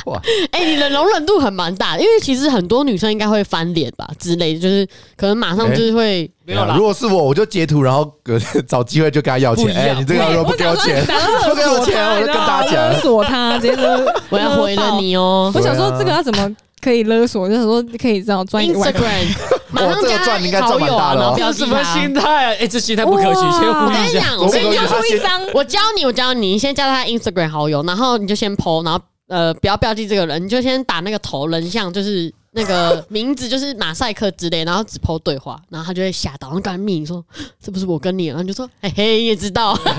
[0.05, 4.87] 哇，哎、欸，你的容忍度很蛮大的，因为其实很多女生应该会翻脸吧之类的，就是
[5.17, 6.75] 可能马上就是会、欸、没有啦。
[6.77, 8.11] 如果是我，我就截图，然后
[8.69, 9.75] 找机会就跟他要钱。
[9.75, 11.05] 哎、欸，你这个如果不给我钱，
[11.49, 13.75] 不给我钱，我就跟大家讲，锁他，直接
[14.29, 15.51] 我要回了你哦。
[15.55, 16.51] 我想说这个要怎么
[16.83, 17.49] 可以勒索？
[17.49, 19.35] 就是说可以这样赚 Instagram，
[19.73, 20.19] 马上加
[20.61, 21.67] 好友，然后标记他。
[21.67, 22.29] 什么心态？
[22.29, 23.41] 哎、欸，这心态不可取。
[23.59, 29.01] 先呼吁一下，我跟你讲，我先我教你，我教你，你先加他 Instagram 好友，然后你就先 po，然后。
[29.29, 37.25] 呃，不要标记这个人，你就先打那个头人像，就是那个 名字就是马赛克之类，然后只 po 对话，然后他就会吓到，然后赶紧密你说
[37.59, 39.95] 这不是我跟你，然后就说嘿嘿，你也知道 之类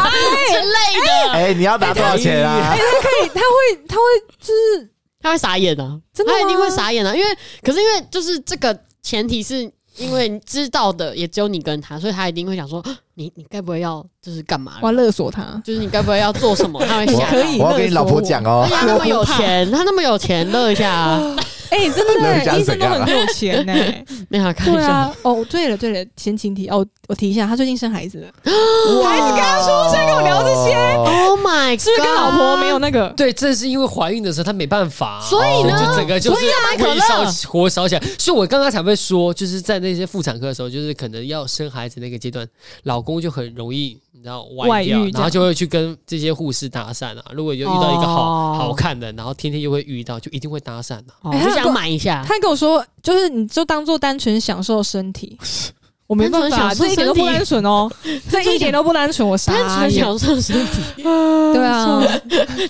[1.26, 1.32] 的。
[1.32, 2.70] 哎，你要打多少钱啊？
[2.72, 4.02] 哎，他可以，他会，他会，
[4.40, 9.64] 就是他会傻眼啊，真的，他一定会傻眼啊，因为可是因为就是这个前提是
[9.98, 12.84] 因为你知道的也只有你跟他，所以他一定会想说。
[13.16, 14.74] 你你该不会要就是干嘛？
[14.82, 16.80] 我要勒索他，就是你该不会要做什么？
[16.86, 18.68] 他会想可以，我要跟你老婆讲哦。
[18.70, 21.20] 他那么有钱，他那么有钱，勒一下。
[21.72, 23.74] 哎，真的， 医生都很有钱呢。
[24.30, 24.72] 没好看。
[24.72, 25.12] 对啊。
[25.24, 28.28] 哦，对了对了，前情提哦，我提一下，他最近生孩子了。
[29.04, 30.76] 孩子刚刚出生，跟我聊这些。
[30.96, 31.82] Oh my god！
[31.82, 33.10] 是不是跟老婆没有那个？
[33.18, 36.46] 对，这是因为怀孕的时候他没办法，所以呢，就整个就是
[36.78, 38.02] 火烧火烧起来。
[38.20, 42.48] 所以我刚刚才会说，就是在那些妇产科的时候，就是可能要生孩子那个阶段，
[42.84, 43.98] 老公就很容易。
[44.12, 47.24] 你知道外遇，然后就会去跟这些护士搭讪啊。
[47.32, 51.14] 如果有遇到一个好好看的，然后天天又会遇到，就一定会搭讪的。
[51.22, 52.26] 我就想买一下。
[52.28, 55.38] 他跟我说，就是你就当做单纯享受身体。
[56.08, 57.92] 我没办法，这一点都不单纯哦，
[58.30, 59.28] 这一点都不单纯。
[59.28, 62.02] 我单纯享受身体， 对啊，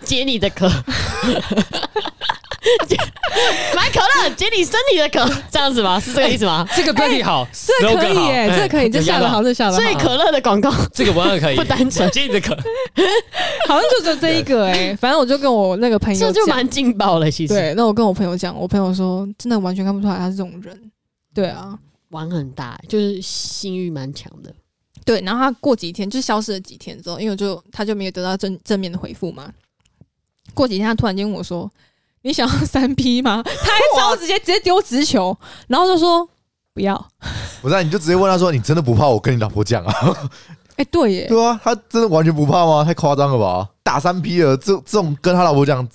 [0.04, 0.70] 解你的渴。
[3.76, 6.00] 买可乐解你身体的渴， 这样子吗？
[6.00, 6.68] 是这个意思吗？
[6.76, 9.80] 这个标题好，这可以耶，这个可以，这下的好，这下的好。
[9.80, 12.56] 所以可乐的广告， 这个不可以，不单纯解你的渴，
[13.68, 14.96] 好像就只有这一个哎。
[14.96, 17.30] 反正我就跟我那个朋友，这就蛮劲爆了。
[17.30, 20.92] 其实，对，那我跟我朋友讲，我朋友说，真的完全看不出来他是这种人。
[21.34, 21.78] 对啊，
[22.10, 24.54] 玩很大，就是性欲蛮强的。
[25.04, 29.52] 对，然后他过几天就消失了几天之后，因为就他就没有得到正正面的回复嘛。
[30.54, 31.70] 过几天他突然间跟我说。
[32.26, 33.42] 你想要三 P 吗？
[33.46, 36.28] 他还找我直接直接丢直球，然后就说
[36.74, 36.98] 不要。
[37.62, 39.94] 不是，你就直接问他说：“你真的不怕我跟你老婆讲啊？”
[40.76, 42.84] 哎，对耶，对啊，他真的完全不怕吗？
[42.84, 43.70] 太夸张了吧！
[43.84, 45.88] 打三 P 了，这这种跟他老婆讲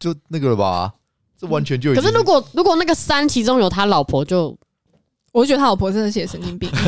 [0.00, 0.92] 就那个了吧？
[1.40, 1.94] 这完全就……
[1.94, 4.54] 可是如果如果那个三其中有他老婆，就
[5.38, 6.68] 我就觉得他老婆真的是神经病。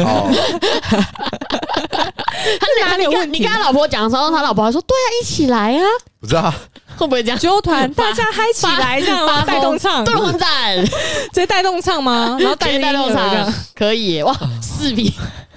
[2.58, 3.38] 他是哪里有问题？
[3.38, 5.84] 你跟他老婆讲的时候，他老婆还说：“对啊，一起来啊。”
[6.20, 6.52] 不知道
[6.96, 7.38] 会不会这样？
[7.38, 9.44] 揪团 大家嗨起来，这样吗？
[9.46, 10.76] 带动唱，对混战，
[11.32, 12.36] 直接带动唱吗？
[12.40, 14.34] 然后带带动唱，可以哇！
[14.60, 15.14] 四比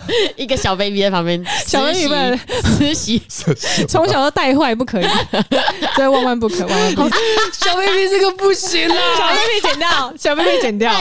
[0.35, 2.39] 一个小 baby 在旁边，小 baby
[2.77, 3.21] 实习，
[3.87, 5.05] 从小都带坏不可以，
[5.95, 7.15] 对，万万不可，万万不可。
[7.51, 10.93] 小 baby 这个不行了，小 baby 剪掉，小 baby 剪掉，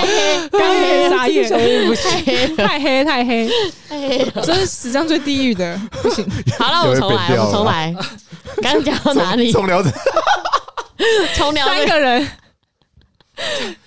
[0.50, 3.48] 刚黑傻眼，小 baby 不行，太黑太黑，
[4.42, 6.26] 这是史上最地狱的，不行。
[6.58, 7.94] 好了，我重来，我重来。
[8.62, 9.50] 刚讲到哪里？
[9.52, 9.92] 重聊的，
[11.34, 12.28] 重聊三个人，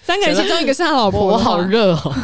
[0.04, 2.15] 三个人其中一个是他老婆，我好热哦。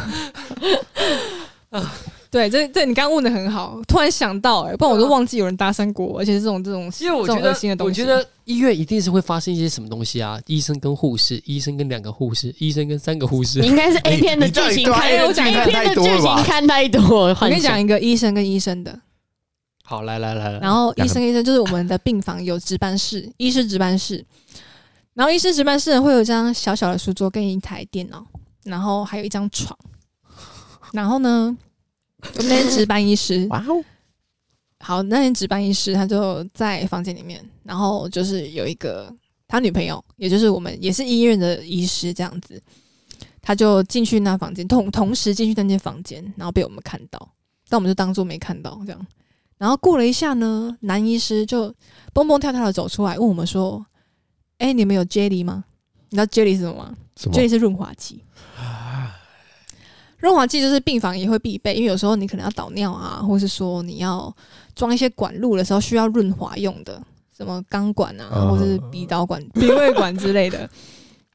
[2.32, 17.26] 对，这这你刚刚问的很好，突然想到，哎，不然我都忘记有人搭讪过，而且是这种这种，因为我觉得，我觉得医院一定是会发生一些什么东西啊，医生跟护士，医生跟两个护士，医生跟三个护士，应该是 A 片的剧情看，我讲 A 片的剧情看太多。
[17.26, 18.98] 我跟你讲一个医生跟医生的。
[19.84, 24.24] 好，来来来，然后医生医生就是我们的病房有值班室，医师值班室，
[25.12, 28.24] 然后医师值班室会有一张小小的书桌跟一台电脑，
[28.64, 29.78] 然后还有一张床，
[30.92, 31.54] 然后呢，
[32.22, 33.84] 我们那天值班医师，哇哦，
[34.78, 39.14] 好，那天值班医师他就在房间里面，然后就是有一个
[39.46, 42.60] 他女朋友，也就是我们也是医院的医师这样子，
[43.40, 47.34] 他就进去那房间，同同时进去那间房间，然后被我们看到，
[47.68, 49.06] 但我们就当做没看到这样。
[49.58, 51.72] 然后过了一下呢，男医师就
[52.12, 53.84] 蹦蹦跳跳的走出来，问我们说
[54.58, 55.64] ：“哎、欸，你们有 jelly 吗？
[56.08, 58.20] 你知道 jelly 是什么吗？？jelly 是润滑剂。
[60.22, 64.34] 润滑剂就是病房也会必备，因为有时候你可能要导尿啊，或是说你要
[64.74, 67.02] 装一些管路的时候需要润滑用的，
[67.36, 70.70] 什么钢管啊，或者是鼻导管、鼻胃管之类的。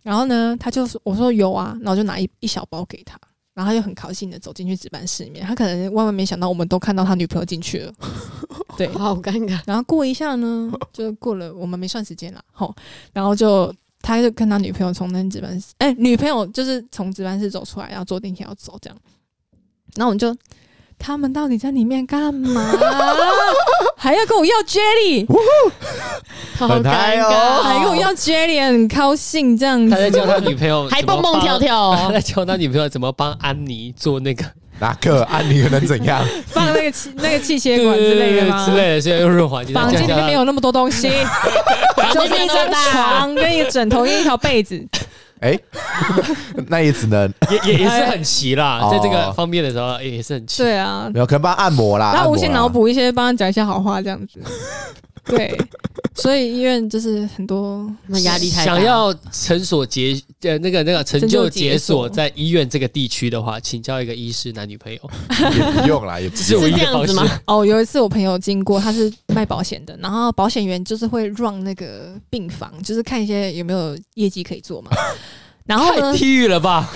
[0.02, 3.20] 然后呢，他就说：“我说有啊。”然后就拿一一小包给他。
[3.54, 7.94] 然后他就很高兴的走进去值班室里面，他可能万万没想到，我们都看到他女朋友进去了，
[8.78, 9.60] 对，好尴尬。
[9.66, 12.74] 然后过一下呢，就过了，我们没算时间了，吼，
[13.12, 13.74] 然后就
[14.08, 18.98] 他就跟他女朋友从那值班室，哎，女朋友就是从值班室走出来，然后坐电梯要走这样，
[19.96, 20.36] 然后我们就。
[21.00, 22.72] 他们到底在里面干嘛？
[23.96, 25.28] 还要跟我要 jelly，
[26.56, 27.62] 好尴尬！
[27.62, 29.92] 还跟我要 jelly，很高兴这样子。
[29.92, 31.94] 他在教他女朋友，还蹦蹦跳跳。
[32.02, 34.44] 他在教他女朋友怎么帮安妮做那个
[34.80, 35.24] 哪个？
[35.32, 36.24] 安妮可能怎样？
[36.48, 38.66] 放那个气 那个气血管之类的吗？
[38.66, 39.74] 之类的，现在又润滑剂。
[39.74, 41.10] 房间里面没有那么多东西，
[42.14, 44.86] 就是一张床跟一个枕头跟一条被子。
[45.40, 45.62] 哎，欸、
[46.68, 50.64] 那也只能也也也是很齐啦，在这个方面的时候也是很齐。
[50.64, 54.40] 对啊，没有可能帮他按摩啦，然后无限脑补一些，帮他讲一些好话这样子。
[55.36, 55.60] 对，
[56.16, 58.74] 所以医院就是很多那压力太大。
[58.74, 65.00] 想要成所结呃那个那个成就解锁在医院这个地区的话，请交一个医师男女朋友，
[65.56, 67.42] 也不用啦，也不是我一个方式是这样子吗。
[67.46, 74.92] 哦，有一次我朋友经过，他是卖保险的，然后保险员就是会 run 那个病房，就是看一些有没有业绩可以做嘛。
[75.66, 76.90] 然后呢太，地狱了吧？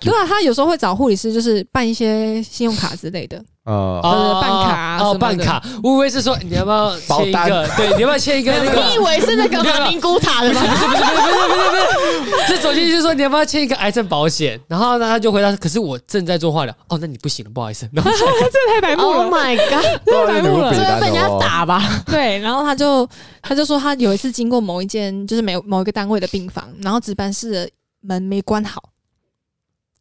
[0.00, 3.40] 对啊，他有时候会找护理师，就是办一些信用卡之类的。
[3.64, 5.62] 啊，对对办卡哦，办卡。
[5.82, 7.68] 我以为是说你要不要 签一个？
[7.76, 8.80] 对，你要不要签一个那个？
[8.84, 10.60] 你以为是那个马林古塔的吗？
[10.60, 14.60] 不是不是不是不是不是不是，是走进去就说你要不要签一个癌症保险？
[14.68, 16.74] 然后呢，他就回答，可是我正在做化疗。
[16.88, 17.88] 哦，那你不行了，不好意思。
[17.94, 19.30] 然后这太白目 Oh 了。
[19.30, 20.00] my god！
[20.04, 21.82] 对啊，你们这被人家哦，打吧？
[22.04, 23.08] 对，然后他就
[23.40, 27.70] 他就说他有一次经过某一间就是某某一个单位的病房，然后值班室的
[28.02, 28.90] 门没关好，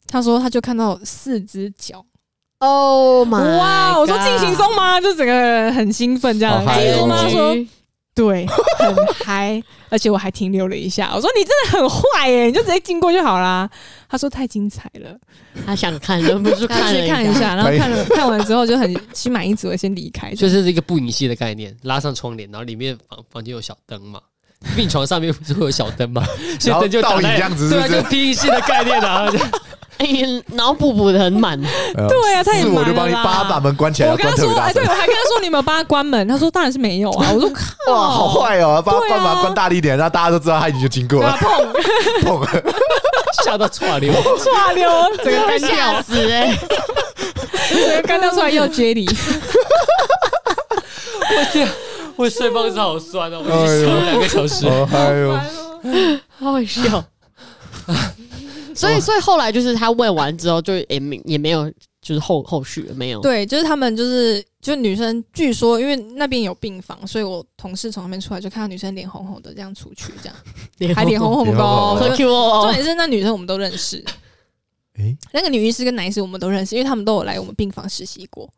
[0.05, 2.03] 他说他就看到四只脚。
[2.65, 3.57] Oh my！
[3.57, 3.99] 哇！
[3.99, 5.01] 我说进行中吗？
[5.01, 6.65] 就整个人很兴奋这样。
[6.65, 7.17] 进行中吗？
[7.21, 7.53] 他说
[8.15, 8.45] 对，
[8.77, 8.95] 很
[9.25, 11.11] 嗨，而且我还停留了一下。
[11.13, 13.69] 我说你真的很坏耶，你就直接经过就好啦。
[14.07, 15.09] 他说太精彩了，
[15.65, 20.31] 他想看，忍不住他看了去看一下，然 后看了看完之后就很心满意足的先离开。
[20.33, 24.21] 就是这个不隐戏的概念，拉上窗帘，然后里面房房间有小灯嘛，
[24.75, 26.23] 病床上面不是会有小灯嘛，
[26.59, 29.27] 所以灯就打倒影在这样子是对就不隐戏的概念啊。
[29.99, 31.59] 哎，你脑补补的很满，
[31.95, 34.95] 对啊，太是满了我就帮你把他把门关起来，我跟他说，哎，关特别大声对，我。
[34.99, 36.27] 还跟他说你有没有帮他关门？
[36.27, 37.31] 他说当然是没有啊。
[37.33, 38.81] 我说 靠，哇，好坏哦！
[38.85, 41.37] 帮他对啊关门关大力一点，让大家都知道他已经就经过了。
[42.23, 42.73] 碰 砰！
[43.43, 44.89] 吓到串流，唰溜，
[45.23, 46.57] 整个干吓掉，死哎！
[47.69, 49.05] 整个干掉出来又接你。
[51.35, 51.67] 我天，
[52.15, 54.67] 我睡方子好酸哦，我已经睡了两个小时。
[54.67, 55.33] 哦，还有
[56.39, 57.03] 好好笑。
[58.79, 63.21] 所以，所以后来就是他问完之后，就也没也没有，就是后后续了没有。
[63.21, 70.35] 对，就是他们就是就女生，据说因为那边有病房，所以我同事从那边出来就看到女生脸红红的这样出去，这样
[70.95, 71.97] 还脸红红的哦。
[72.15, 72.71] 重哦。
[72.71, 74.03] 点是那女生我们都认识，
[74.95, 78.49] 诶，那个女医师跟男医师我们都认识，因为他们都有来我们病房实习过。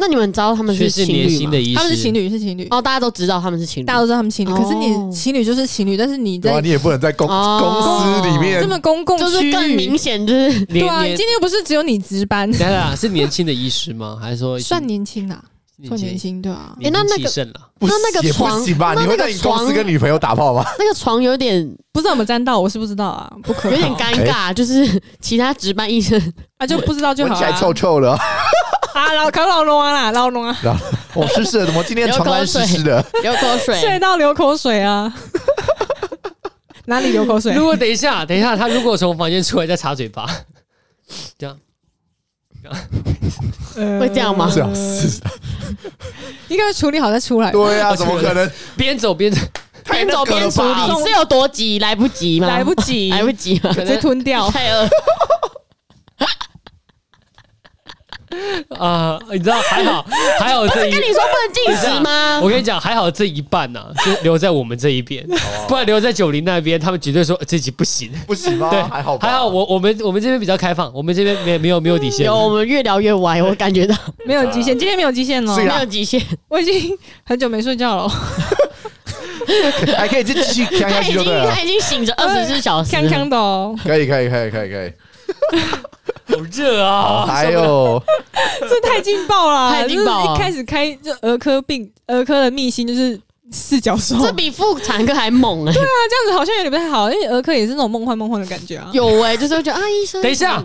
[0.00, 1.52] 那你们知道他们是是情侣吗？
[1.76, 4.52] 他们是情侣，是情侣，哦，大家都知道他们是情侣，大家都知道他们情侣。
[4.52, 7.60] 可是哦你情侣就是情侣，但是你在你也不能在公哦。
[7.60, 12.50] 公司里面这么公共就是区域更明，显，就是对啊，今天又不是只有你值班，
[12.96, 14.18] 是年轻的医师吗？
[14.20, 15.44] 还是说算年轻啊，
[15.86, 16.74] 算年轻，对啊。
[16.80, 17.30] 诶那那个
[17.80, 18.94] 那那个床行吧？
[18.94, 20.64] 那那个你会在你公司跟女朋友打炮吗？
[20.78, 26.20] 那个床有点不知道有没有沾到，我是不知道啊，不可有点尴尬，就是其他值班医生。
[26.58, 28.14] 啊，就不知道就好起来臭臭的，
[28.94, 33.04] 啊，老考老龙啊啦，老龙啊，然后我湿湿的，怎么今天床单湿湿的？
[33.22, 35.12] 流口水睡水，到流口水啊，
[36.86, 37.64] 哪里流口水如？
[37.64, 40.26] 果等一下，等一下，他如果从房间出来再擦嘴巴，
[41.38, 41.56] 这样
[43.76, 45.30] 呃会这样吗是啊，是啊，
[46.48, 47.50] 应该会处理好再出来。
[47.50, 48.50] 对啊，怎么可能？
[48.76, 49.32] 边走边
[49.84, 51.78] 边走边处理，是有多急？
[51.78, 52.48] 来不及吗？
[52.48, 53.72] 来不及，来不及吗？
[53.72, 54.50] 直接吞掉。
[54.50, 54.88] 太饿，
[58.78, 60.04] 啊、你知道还好
[60.40, 62.48] 还好这一跟你说不能进食吗我？
[62.48, 65.26] 跟你讲，还好这一半呢、啊，就留在我们这一边，
[65.68, 68.10] 不然留在九零那边，他们绝对说、呃这集不行。
[68.26, 68.70] 不行吗？
[68.70, 72.26] 对，还好，还好我我们我们这边比较开放，我们这边没没有没有底线。
[72.26, 75.56] 有，我们越聊越歪，我感觉到没有极限，今天没有极限哦。
[75.56, 78.08] 没啊有极限，我已经很久没睡觉了，
[79.96, 81.60] 还可以继续看下他已经去就对了他。
[81.60, 84.92] 已经醒着二十四小时了，锵锵的哦，可以，可以，可以，可以，可以。
[86.30, 87.26] 好热啊！
[87.26, 88.02] 还有，
[88.68, 89.70] 这太劲爆了！
[89.70, 95.72] 太劲爆了就是一开始开就儿科病，儿科的秘辛就是四脚兽，这比妇产科还猛哎！
[95.74, 98.88] 那这样子好像有点不太好，因为儿科也是那种梦幻梦幻的感觉啊。
[98.92, 100.62] 有哎，就是会觉得啊，医生，等一下，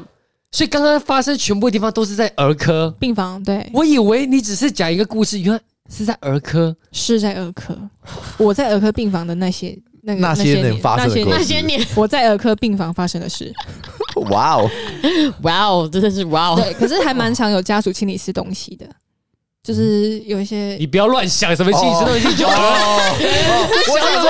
[0.51, 6.75] 所以刚刚发生全部地方都是在儿科，病房对，我以为你只是讲一个故事，原来是在儿科。
[6.91, 7.75] 是在儿科，
[8.37, 13.51] 我在儿科病房的那些那个那些年年发生的那些那些年，我在儿科病房发生的事，
[14.21, 14.69] 哇哦，
[15.43, 16.55] 哇哦，真的是哇哦！
[16.61, 18.85] 对，可是还蛮常有家属请你吃东西的，
[19.63, 24.29] 就是有一些你不要乱想什么性吃东西就好了，我想说，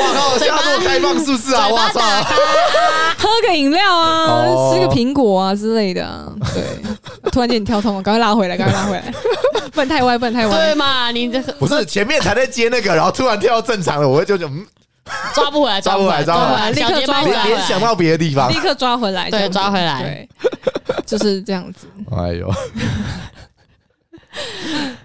[0.00, 1.68] 哇靠，现在这么开放是不是啊？
[1.68, 2.00] 哇操！
[3.18, 6.32] 喝个饮料啊，哦吃个苹果啊之类的啊。
[6.54, 9.12] 对，突然间你跳通了，赶快拉回来，赶快拉回来，
[9.72, 10.74] 不能太歪，不能太歪对歪。
[10.74, 11.10] 嘛？
[11.10, 14.64] 你这不是前面才在接那个，然后突然跳到正常了，我会就就嗯，
[15.34, 17.60] 抓不回来，抓不回来抓不回来立刻抓回来。
[17.62, 18.50] 想到别的地方。
[18.50, 18.56] 立。
[18.56, 20.02] 刻抓回来，对抓回来。
[20.02, 20.28] 对，
[21.06, 21.86] 就是这样子。
[22.10, 22.52] 哎呦，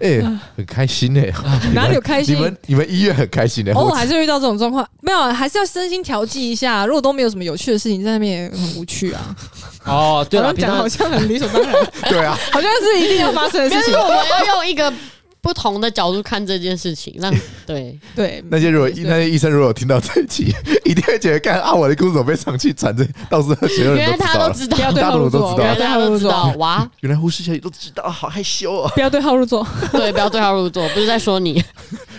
[0.00, 0.20] 哎，
[0.56, 1.32] 很开心哎，
[1.74, 2.34] 哪里有开心？
[2.36, 6.84] 你们你们医院很开心哎，偶尔我还是遇到这种状况，没有，还是要身心调剂一下。
[6.84, 9.36] 如果都没有什么有趣的事情，在那边也很无趣啊。
[9.84, 11.72] 哦，对讲好像很理所当然，
[12.08, 13.92] 对啊，好像是一定要发生的事情。
[13.92, 13.92] 但是。
[13.96, 14.92] 我们要用一个
[15.42, 17.34] 不同的角度看这件事情，让
[17.66, 17.98] 对。
[18.14, 19.02] 对那些如果对。
[19.04, 20.54] 那些医生如果有听到这一期，
[20.86, 24.38] 一定会觉得，干啊，我的故事怎么被长期传着，到时候所有原来人都知道了。
[24.38, 24.76] 大家都知道。
[24.76, 25.64] 不，要对大陆号入座，都知道。
[25.64, 28.90] 原来大家都知道，哇， 原来护士小姐都知道，好害羞哦。
[28.94, 31.62] 不要对号入座，对，不要对号入座，不是在说你，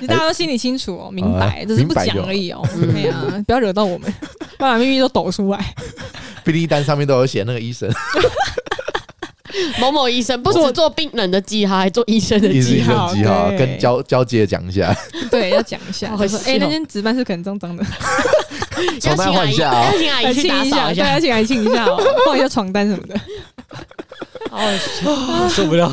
[0.07, 2.61] 大家都心里清楚哦，明白，啊只是不讲而已哦。
[2.73, 4.13] 对呀，不要惹到我们，
[4.59, 5.73] 把秘密都抖出来。
[6.43, 7.89] 病历单上面都有写那个医生，
[9.79, 13.07] 某某医生不只做病人的记号，还做医生的记号。
[13.09, 13.57] 生记号，对。
[13.57, 14.95] 跟交交接讲一下，
[15.29, 17.83] 对，要讲一下， 好就说哎，那间值班室可能脏脏的，
[18.99, 21.19] 床单换一下哦要请阿姨去一下，对，扫一下要。
[21.19, 23.19] 请来清一下哦，换一下床单什么的。
[24.49, 25.87] 好好笑受不了。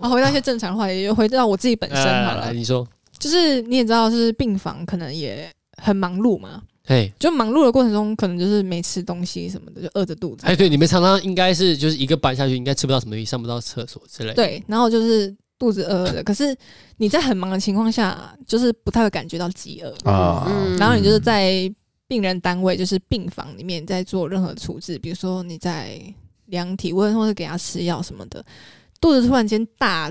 [0.00, 2.86] 啊，回到一些正常的话题，也回到我自己本身好了，来你说，
[3.18, 5.50] 就是你也知道，就是病房可能也
[5.82, 10.46] 很忙碌嘛，嘿，就忙碌的过程中，可能就是没吃东西什么的，就饿着肚子。
[10.46, 14.34] 哎，对，你们常常应该是就是一个班下去，应该吃不到什么东西，上不到厕所之类的。
[14.34, 16.56] 对，然后就是肚子饿饿的，可是
[16.98, 19.90] 你在很忙的情况下，就是不太会感觉到饥饿。
[20.08, 21.68] 啊嗯然后你就是在
[22.06, 26.00] 病人单位，就是病房里面在做任何处置，比如说你在
[26.46, 28.44] 量体温或者给他吃药什么的，
[29.00, 30.08] 肚子突然间大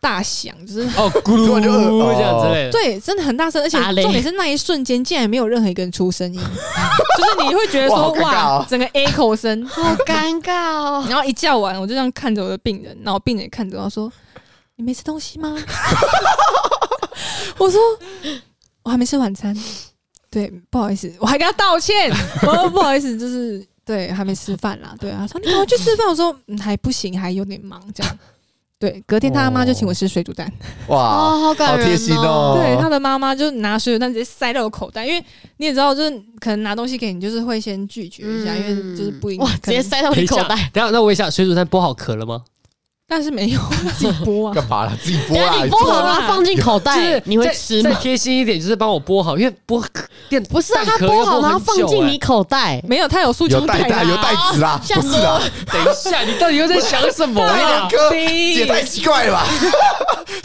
[0.00, 2.70] 大响，就是哦， 咕噜突然就饿这样之类的。
[2.70, 11.04] 对，真的很大声，而且重点是那一瞬间竟然没有任何一个人出声音， 就是你会觉得说哇整个 echo 声，好尴尬哦。
[11.08, 14.12] 然后一叫完，我就这样看着我的病人，然后病人也看着我说
[14.76, 15.56] ：“你没吃东西吗？”
[17.58, 17.80] 我说
[18.84, 19.56] ：“我还没吃晚餐。”
[20.30, 22.10] 对，不好意思，我还跟他道歉。
[22.42, 28.18] 我说：“不好意思，就是对，还没吃饭啦。”对啊，他说：“你赶快去吃饭。”我说：“嗯，还不行，还有点忙。”这样。
[28.78, 30.52] 对，隔天他妈就请我吃水煮蛋。
[30.88, 35.24] 哇，哦，好感人好贴心哦对，他的妈妈就拿水煮蛋直接塞到我口袋，因为
[35.56, 36.10] 你也知道，就是
[36.40, 40.48] 可能拿东西给你，就是会先拒绝一下，因为就是不一定哇，直接塞到你口袋。
[40.74, 42.42] 等一下，那我问一下，水煮蛋剥好壳了吗？
[43.08, 43.60] 但是没有
[43.96, 44.52] 自己剥啊。
[44.54, 44.92] 干嘛了？
[45.00, 45.54] 自己等剥啊！
[45.62, 47.96] 你剥好啦了放进口就袋是，你会再再吃吗？
[48.00, 49.84] 贴心一点，就是帮我剥好，因为剥
[50.28, 52.82] 电不是啊，蛋壳要他剥好然放进你口袋。
[52.86, 55.40] 没有，他有塑胶有袋袋有袋子啦， 吓死不是啊，
[55.72, 57.86] 等一下，你到底又在想什么 两？
[57.88, 59.46] 颗对也太奇怪了吧！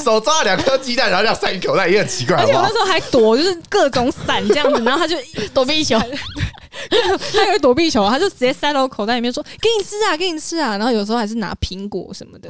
[0.03, 2.73] 手抓了两颗鸡蛋，然后这样塞你口袋，也很奇怪，好不好而且我那？
[2.73, 5.15] 时候还躲，就是各种闪这样子，然后他就
[5.53, 5.99] 躲避球，
[7.33, 12.49] 他有躲避球，他就直接塞到我口袋里面说：“给你吃啊，给你吃啊。”然后有时候还是拿苹果什么的，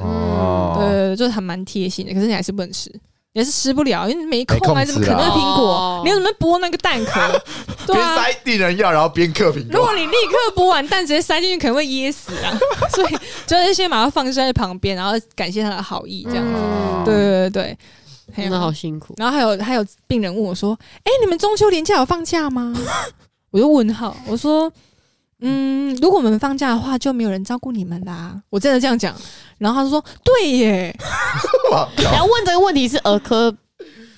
[0.78, 2.14] 对，对就是还蛮贴心的。
[2.14, 2.90] 可是你还是不能吃，
[3.34, 6.02] 你还是吃不了，因为没空啊，没空怎么啃那个苹哦果？
[6.04, 7.20] 你要怎么剥那个蛋壳？
[7.86, 9.94] 对塞病人药，然后边嗑苹果如果。
[9.94, 12.52] 你立刻剥完蛋直接塞进去，可能会噎死啊！
[12.94, 13.16] 所以
[13.46, 16.52] 就是先把它放在旁边，然后感谢他的好意，这样子。
[16.54, 17.76] 嗯对对对
[18.34, 19.14] 对，真的好辛苦。
[19.16, 22.72] 然后还有还有病人问我说：“哎、你们中秋连假有放假吗？”
[23.50, 24.72] 我就问号，我说
[25.42, 29.14] ：“嗯，如果我们放假的话，就没有人照顾你们啦。”我真的这样讲，
[29.58, 30.96] 然后他就说：“对耶，
[31.72, 33.52] 哇 然后问这个问题是儿科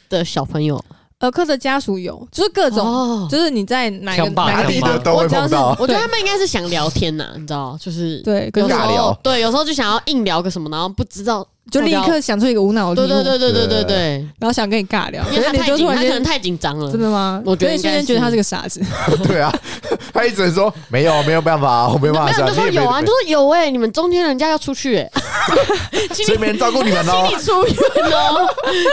[0.08, 0.82] 的小朋友，
[1.20, 3.28] 儿科的家属有，就是各种，哦。
[3.30, 4.90] 就是你在哪个强霸哪个地方。
[4.92, 5.76] 霸都会我只要是碰到。
[5.80, 9.04] 我觉得他们应该是想聊天呐，你知道，就是对，跟有时尬聊。
[9.12, 17.42] 候对，有时候就想要硬聊个什么，然后不知道，就立刻想出一个无脑的对对对对对对对，然后想跟你尬聊，因为他可是你太紧，他可能太紧张了，真的吗？
[17.44, 18.80] 我觉得所以瞬间觉得他是个傻子。
[19.26, 19.52] 对啊，
[20.12, 25.10] 他一直说没有没有办法，我没办法下，没有，你就说有啊，你就说有哎，你们中间人家要出去哎，
[26.14, 27.26] 所以没人照顾你们哦。
[27.28, 27.42] 心理。
[27.42, 27.74] 出院
[28.12, 28.48] 哦，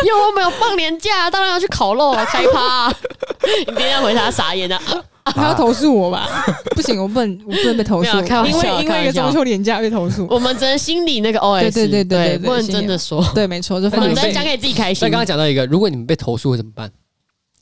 [0.07, 2.93] 有我没有放年假，当然要去烤肉啊，开趴啊，
[3.59, 4.81] 你今天回答傻眼啊，
[5.33, 6.27] 他要投诉我吧？
[6.75, 10.25] 不行，我不能，我不能被投没有诉，开玩笑因为因为一个开玩笑中秋连假被投诉。
[10.29, 15.01] 我们只能心里那个 OS，对对对对对对不能真的说，对，没错，就我放你被们只能讲给自己开那心。
[15.09, 16.91] 刚刚讲到一个，如果你们被投诉会怎么办？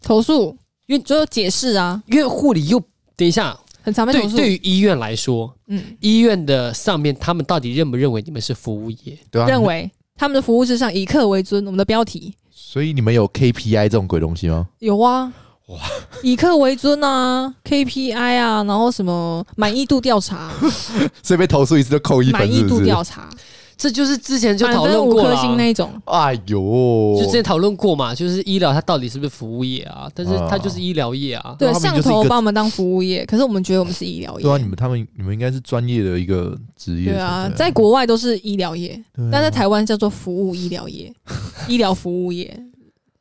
[0.01, 0.55] 投诉，
[0.87, 2.81] 因为就解释啊，因为护理又
[3.15, 4.53] 等一下，很常被投对对。
[4.53, 9.17] 于医院来说，嗯，医院的上面他们到底认不认为你们是服务业？
[9.29, 11.65] 对啊，认为他们的服务至上，以客为尊。
[11.65, 14.67] 我们的标题所以你们有 KPI 这种鬼东西吗？
[14.79, 15.31] 有啊，
[16.23, 20.51] 以客为尊啊，KPI 啊，然后什么满意度调查，
[21.21, 22.79] 所以被投诉一次就扣一分，满意度？
[22.83, 23.29] 调查，
[23.77, 25.89] 这就是之前就满讨论分五颗过了啊，星那一种。
[26.05, 30.09] 哎呦，就之前讨论过嘛，就是医疗它到底是不是服务业啊？
[30.13, 31.55] 但是它就是医疗业啊。
[31.57, 34.63] 对，上头把我们当服务业，可是我们觉得我们是医疗业对啊，你。
[34.65, 37.11] 们他们你们应该是专业的一个职业。
[37.11, 41.13] 对啊，在国外都是医疗业，啊但在台湾叫做服务医疗业，
[41.69, 42.59] 医疗服务业，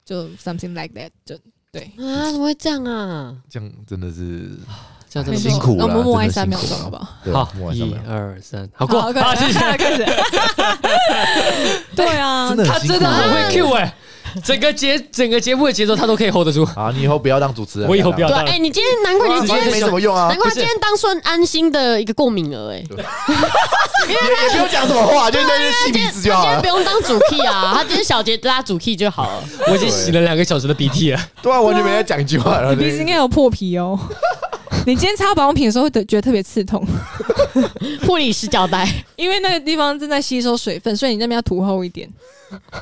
[0.04, 1.36] 就 something like that，就
[1.73, 1.83] 对。
[1.99, 3.35] 啊，怎么会这样啊？
[3.49, 4.51] 这样真的是
[5.09, 7.45] 这样真的辛苦了那我们默哀三秒钟好不好？
[7.45, 9.59] 好，一二三，好过，好，好，谢谢。
[9.77, 10.05] 开始。
[11.97, 13.95] 对啊，他真的很会 Q 哎，
[14.45, 16.64] 整个节整个节目的节奏他都可以 hold 得住。
[16.76, 22.85] 啊，你以后不要当主持人，我以后不要对啊，哎，你今天难怪你今天没什么用啊难，怪他今天当算安心的一个过敏儿哎。
[24.09, 26.68] 也也 不用讲什么话，就在那吸鼻子就好了今天不。
[26.68, 29.43] 用当主 key 啊，他今天小杰拉主 key 就好了。
[29.66, 31.20] 我已经洗了两个小时的鼻涕了。
[31.43, 32.74] 对啊，完全没在讲一句话了。
[32.74, 33.99] 你鼻子应该有破皮哦。
[34.89, 36.82] 你今天擦保养品的时候会觉得特别刺痛，
[38.07, 42.09] 护理师交代， 因为那个地方正在吸收水分，所以你那边要涂厚一点。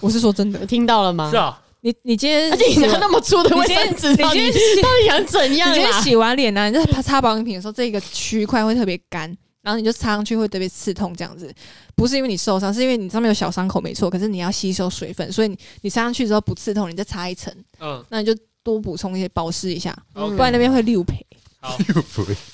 [0.01, 1.29] 我是说真的，听到了吗？
[1.29, 5.93] 是啊，你你今天而且你拿那么粗的卫生纸，你到底今天到底想怎样你今天？
[6.01, 9.23] 洗完脸呢，你在擦保养品的时候，这个区块会特别干，
[9.63, 11.53] 然后你就擦上去会特别刺痛，这样子
[11.97, 14.09] 不是因为你受伤，是因为你上面有小伤口，没错。
[14.09, 18.33] 可是你要吸收水分，所以你你擦上去之后不刺痛，你再擦一层，嗯，那你就
[18.63, 21.26] 多补充一些保湿一下，嗯不然那边会溜皮。
[21.67, 21.77] 好，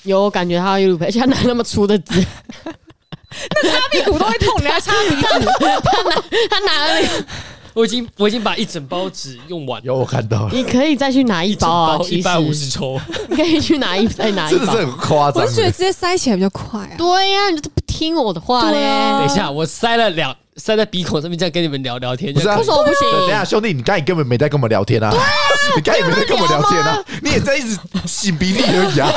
[0.03, 2.21] 有我感觉他有而且他拿那么粗的纸，
[3.63, 5.51] 擦屁股都会痛，你还擦鼻子？
[6.49, 7.25] 他拿了那个，
[7.73, 12.99] 我已经我已经把一整包纸用完了，有我看到了，你可以再去拿一包啊，其一百五十抽。
[13.29, 14.77] 你可以去拿一再拿一包真的是。
[14.85, 15.71] 很夸张我是觉得欸。
[15.71, 16.91] 直接塞起来比较快啊。
[16.97, 18.83] 对呀、你就不听我的话嘞。
[18.83, 22.33] 啊等一下，我塞了两塞在鼻孔上面，这样跟你们聊聊天。
[22.33, 23.11] 不是啊为什么不行？
[23.11, 25.11] 等一下，兄弟，你刚才根本没在跟我们聊天啊！
[25.75, 27.03] 你刚才也没在跟我们聊天啊！
[27.21, 29.11] 你也在一直擤鼻涕而已啊！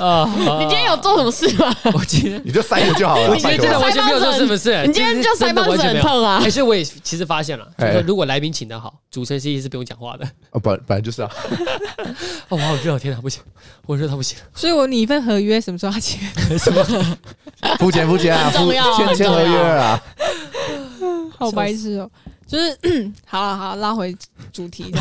[0.00, 1.74] 啊， 你今天有做什么事吗？
[1.92, 2.42] 我今天。
[2.44, 3.28] 你就塞着就好了。
[3.30, 10.26] 我今天真的完全没有做什么事，你今天就真的完全没有腮帮子很痛啊还是我也其实发现了，就哎是说如果来宾请的好，主持人是一直不用讲话的。
[10.52, 11.30] 哦，本本来就是啊，
[12.48, 13.42] 哦，我好热，天啊，不行，
[13.86, 14.38] 我热到不行。
[14.54, 16.18] 所以我拟一份合约什么时候要签？
[16.58, 16.82] 什么？
[17.78, 20.02] 付钱付钱啊，付 很重要签签合约啊！
[21.38, 22.08] 好白痴哦、
[22.46, 22.78] 就是
[23.26, 24.16] 好了 好啦拉回
[24.52, 24.92] 主题，你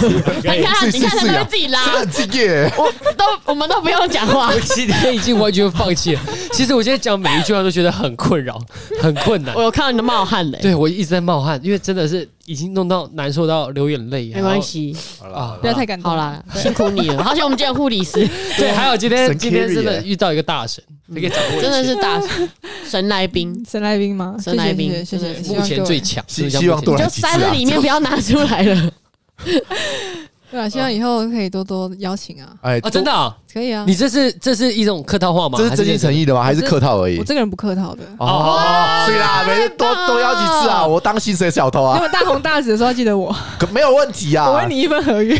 [0.41, 2.73] 看你看他都是是啊会自己拉，真的很敬业。
[2.77, 4.59] 我都我们都不用讲话我。
[4.61, 6.21] 今天已经完全放弃了。
[6.51, 8.59] 其实我今天讲每一句话都觉得很困扰，
[8.99, 9.61] 很困难我。
[9.61, 14.29] 有看到你的冒汗嘞，对我一直在冒汗，因为真的是已经弄到难受到流眼泪。
[14.35, 16.11] 没关系，好啊了，不要太感动。
[16.11, 17.23] 好，啦，辛苦你了。
[17.23, 18.27] 好像我们今天有护理师
[18.59, 22.21] 对，还有今天今天真的遇到一个大神，那个掌握一切真的是大
[22.85, 24.35] 神来宾，神来宾吗？
[24.43, 24.91] 神来宾
[25.47, 28.91] 目前最强，希望多就塞在里面，不要拿出来了。
[30.51, 33.85] 对啊，希望以后可以多多邀请啊，哎啊，真的啊，可以啊。
[33.87, 35.57] 你这是这是一种客套话吗？
[35.57, 36.43] 这是真心诚意的吗？
[36.43, 37.23] 还是客套而已我？
[37.23, 40.85] 这个人不客套的，哦，所以啦，每次多多邀几次啊！
[40.85, 44.47] 我当薪水小偷啊，那么大红大紫的时候要记得我，可没有问题啊。
[44.51, 45.37] 我问你一份合约。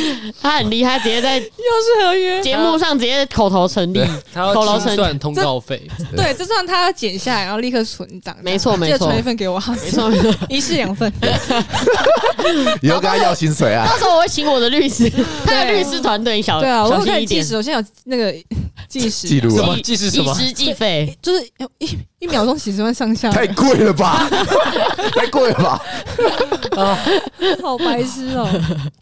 [0.40, 4.00] 他很厉害，直接在又是合约，节目上直接口头成立。
[4.32, 5.80] 他要口头成立算通告费，
[6.16, 8.36] 对，这算他要剪下来，然后立刻存档。
[8.42, 11.12] 没错没错记得存一份给我，没错没错， 一式两份。
[12.82, 13.86] 以后跟他要薪水啊。
[13.86, 15.10] 到时候我会请我的律师，
[15.44, 18.32] 他的律师团队小对啊，我小心一点，有可以计时，我现在有那个
[18.88, 20.32] 计时记录啊计时什么？
[20.32, 21.16] 以时计费。
[21.22, 24.28] 就是要一一秒钟几十万上下，太贵了吧，
[25.14, 25.82] 太贵了吧！
[27.62, 28.48] 好白痴哦。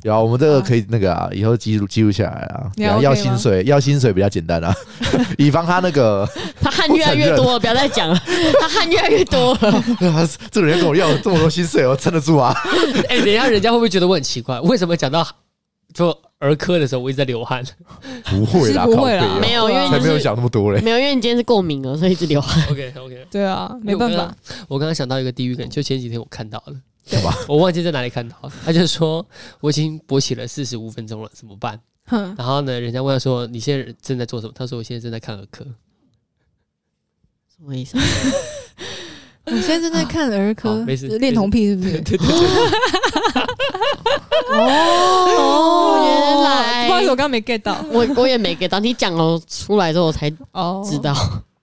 [0.03, 2.71] 有啊，我们这个可以那个啊，以后记录记录下来啊。
[2.77, 4.75] 你还要薪水，要薪水比较简单啊，
[5.39, 6.29] 以防他那个
[6.61, 8.21] 他汗越来越多了，不要再讲了。
[8.61, 9.85] 他汗越来越多了，
[10.51, 12.55] 这个人跟我要这么多薪水，我撑得住啊？
[13.09, 14.59] 哎，等一下，人家会不会觉得我很奇怪？
[14.61, 15.27] 为什么讲到
[15.93, 17.65] 就儿科的时候，我一直在流汗
[18.31, 20.81] 不会啦，不会啦没有，因为才没有想那么多嘞。
[20.83, 22.65] 没有，因为你今天是过敏了，所以一直流汗。
[22.71, 24.35] OK OK，对啊，没办法。
[24.69, 26.75] 我刚刚想到一个地狱梗，就前几天我看到了，
[27.09, 27.35] 对吧？
[27.49, 28.53] 我忘记在哪里看到了。
[28.65, 29.27] 他就说
[29.61, 31.81] 我已经勃起了四十五分钟了，怎么办？
[32.07, 34.53] 哼，然后呢，人家问他说你现在正在做什么？
[34.55, 35.65] 他说我现在正在看儿科。
[37.57, 37.97] 什么意思？
[39.47, 41.93] 我现在正在看儿科，好没事恋童癖是不是？
[42.01, 42.27] 对对对，
[44.51, 46.24] 哦，
[46.95, 47.77] 好意思，我刚刚没 get 到。
[47.91, 51.15] 我我也没 get 到，你讲了出来之后我才哦，知道。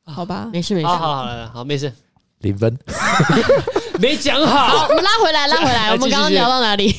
[0.04, 0.88] 好吧，没事没事。
[0.88, 1.92] 好好好了，好没事，
[2.40, 2.78] 零分，
[4.00, 5.92] 没讲好，我们拉回来，拉回来。
[5.94, 6.94] 我们刚刚聊到哪里？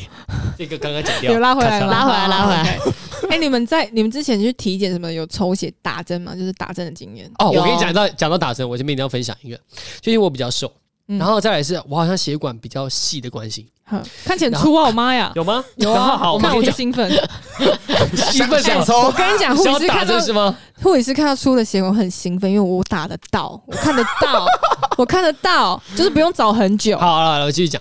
[0.56, 1.86] 这个刚刚讲掉，有拉回来吗？
[1.88, 2.78] 拉回来拉回来
[3.28, 6.34] 哎，你们在你们之前去体检什么有抽血打针吗？
[6.34, 7.30] 就是打针的经验。
[7.38, 9.56] 哦，我有跟你讲到讲到打针，我这边一定要分享一个，
[10.00, 10.70] 就因为我比较瘦，
[11.08, 14.86] 嗯然后再来是我好像血管比较细的关系，哼看起来很粗啊！
[14.86, 15.62] 我妈呀，有吗？
[15.76, 17.10] 有啊，好，我看我就兴奋。
[18.30, 18.60] 兴奋？
[18.62, 20.56] 想抽我跟你讲，护想要打理师看到针是吗？
[20.82, 24.46] 护理师看到粗的血管我很兴奋，因为我打得到，我看得到，
[24.96, 26.96] 我看得到，就是不用找很久。
[26.98, 27.80] 好，好了，我继续讲。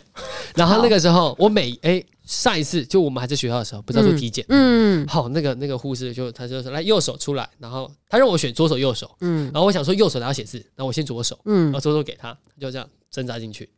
[0.55, 5.05] 然后那个时候，我每哎上一次就我们还在学校的时候，不知道做体检，嗯。
[5.05, 9.51] 好，那个那个护士就他就说来右手出来，然后他让我选左手右手，嗯。
[9.53, 11.65] 然后我想说右手然后写字，然后我先左手，嗯。
[11.65, 13.69] 然嗯后左手给他，他就这样挣扎进去，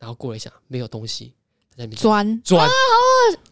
[0.00, 1.32] 然后过了一下没有东西，
[1.70, 2.68] 他在那边钻，钻，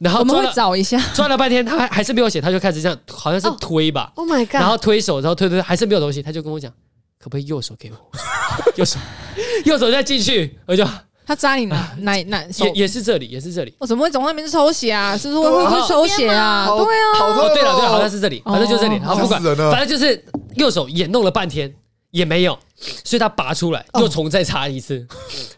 [0.00, 0.98] 然后我们找一下。
[1.14, 4.54] 钻了半天，他还还是没有写，他就开始这样，好像是推吧，，Oh my god！
[4.54, 6.72] 然后推手，然后推推推，还是没有东西，他就跟我讲，
[7.20, 8.10] 可不可以右手给我？
[8.74, 8.98] 右手
[9.64, 10.84] 右手再进去，我就
[11.30, 12.72] 他扎你哪哪哪手也？
[12.72, 13.72] 也是这里，也是这里。
[13.78, 15.16] 我怎么会总那边是抽血啊？
[15.16, 16.64] 是不是会会抽血啊？
[16.64, 20.24] 好对啊，哦，对了对了，好像是这里，反正就这里，哦然后不管反正就是
[20.56, 21.72] 右手也弄了半天
[22.10, 22.58] 也没有，
[23.04, 25.06] 所以他拔出来又重再插一次，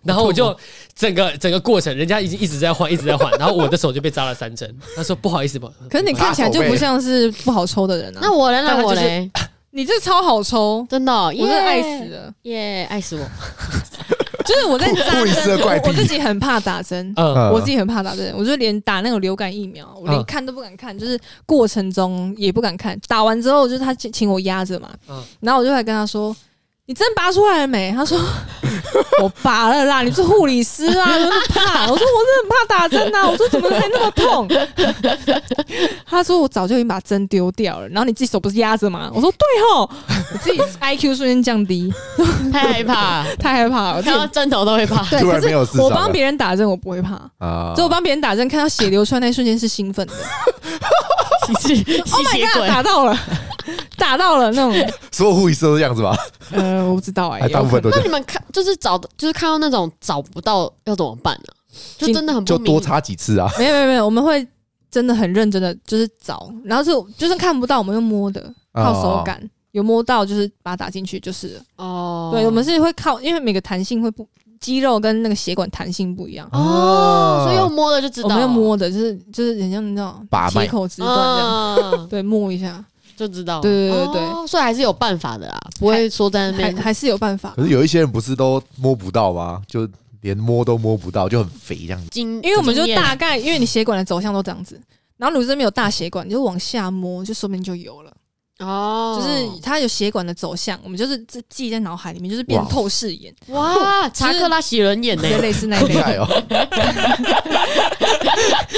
[0.03, 0.55] 然后我就
[0.95, 4.71] 整个整个过程，人家已经一直在换，一直在换，然后我的手就被扎了三针。
[4.95, 8.21] 他说不好意思，不好意思，可是你看起来就不像是不好抽的人啊。
[8.21, 9.31] 那我来，那我但他就是嘞，
[9.71, 12.35] 你这超好抽，真的哦，我真的爱死耶了。
[12.43, 13.27] 耶，爱死我！
[14.43, 17.13] 就是我在扎护理师的怪针，我我自己很怕打针。
[17.17, 22.99] 嗯，我自己很怕打针，我就连打那种流感疫苗，我连嗯看都不敢看，就是过程中也不敢看。
[23.09, 26.35] 打完之后，就是他请请我压着嘛，嗯然后我就来跟他说
[26.87, 28.19] ：“你针拔出来了没？”他说
[29.23, 34.49] ：“我拔了啦，你是护理师啊，怎么怕？”我说：“我是很怕打针啊。”我说：“怎么会那么痛？”
[36.05, 39.89] 他说：“我早就已经把针丢掉了，然后你自己手不是压着吗？”我说：“对吼，
[40.33, 41.93] 我自己 IQ 瞬间降低，
[42.53, 44.03] 太害怕，太害怕了。
[44.03, 45.05] 看到针头都会怕。
[45.05, 47.15] 对，突然可是我帮别人打针，我不会怕。
[47.39, 50.13] 啊就我帮别人打针，看到血流出来那一瞬间是兴奋的。
[51.59, 52.59] 吸吸 Oh 血 my god！
[52.59, 53.19] 鬼，打到了，
[53.97, 54.93] 打到了那种。
[55.11, 56.17] 所有护理师都这样子吧？
[56.53, 61.53] 呃，我不知道哎、还大部分都这样那你们看，就是找，就是看到那种找不到要怎么办呢？
[61.97, 63.51] 就真的很不就多插几次啊。
[63.59, 64.47] 没有没有没有，我们会
[64.91, 71.63] 真的很认真的就是找，然后就就算看不到，我们用摸的，靠手感，有摸到就是把它打进去就是了。
[71.77, 72.31] 哦。
[72.33, 74.29] 对，我们是会靠，因为每个弹性会不，
[74.61, 76.47] 肌肉跟那个血管弹性不一样。
[76.53, 82.85] 哦，所以用摸的就知道，我们用摸的，就是就是人家那种把脉铁口直断这样，嗯，对，摸一下，
[83.17, 83.61] 就知道。
[83.61, 86.77] 对对对对哦所以还是有办法的啦，不会说在那边。
[86.77, 87.55] 还还是有办法。
[87.57, 89.63] 可是有一些人不是都摸不到吗？
[89.67, 89.89] 就
[90.21, 92.09] 连摸都摸不到，就很肥这样子。
[92.11, 94.81] 经因为我们就大概，因为你血管的走向都这样子，
[95.17, 98.13] 然后如果这边有大血管，你就往下摸，就说明就有了。
[98.63, 105.95] 哦，就是它有血管的走向，我们就是这记在脑海里面，就是变透视眼，哇， 查克拉洗人眼呢就，类似那一类。
[105.95, 106.27] 好厉害哦！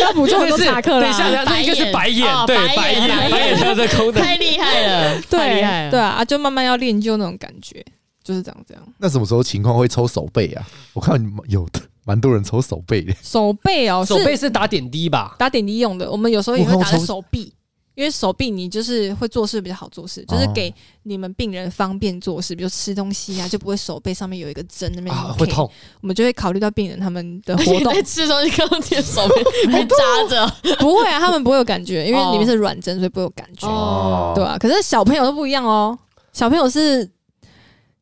[0.00, 3.84] 要补充很多 是查克等一下，拉，那应该是白眼哦，对，白白眼白眼眼，白眼它的。
[4.12, 5.90] 太厉害了，太对厉害了。
[5.90, 7.84] 对啊，啊就慢慢要练就那种感觉，
[8.22, 8.82] 就是这样这样。
[8.98, 10.66] 那什么时候情况会抽手背啊？
[10.92, 13.14] 我看有的蛮多人抽手背的。
[13.22, 15.36] 手背哦，手背是是打点滴吧？
[15.38, 17.52] 打点滴用的，我们有时候也会打在手臂。
[17.94, 20.72] 因为手臂你就是会做事比较好做事，就是给
[21.04, 25.70] 你们病人方便做事，比如吃东西啊，就不会手背上面有一个针那边啊，会痛。
[26.00, 27.92] 我们就会考虑到病人他们的活动。
[27.94, 34.32] 在，吃东西，看到自己的手被被 扎着，不会啊，他们不会有感觉，因为里面是软针，所以不会有感觉，哦。
[34.34, 35.96] 对啊，可是小朋友都不一样哦，
[36.32, 37.08] 小朋友是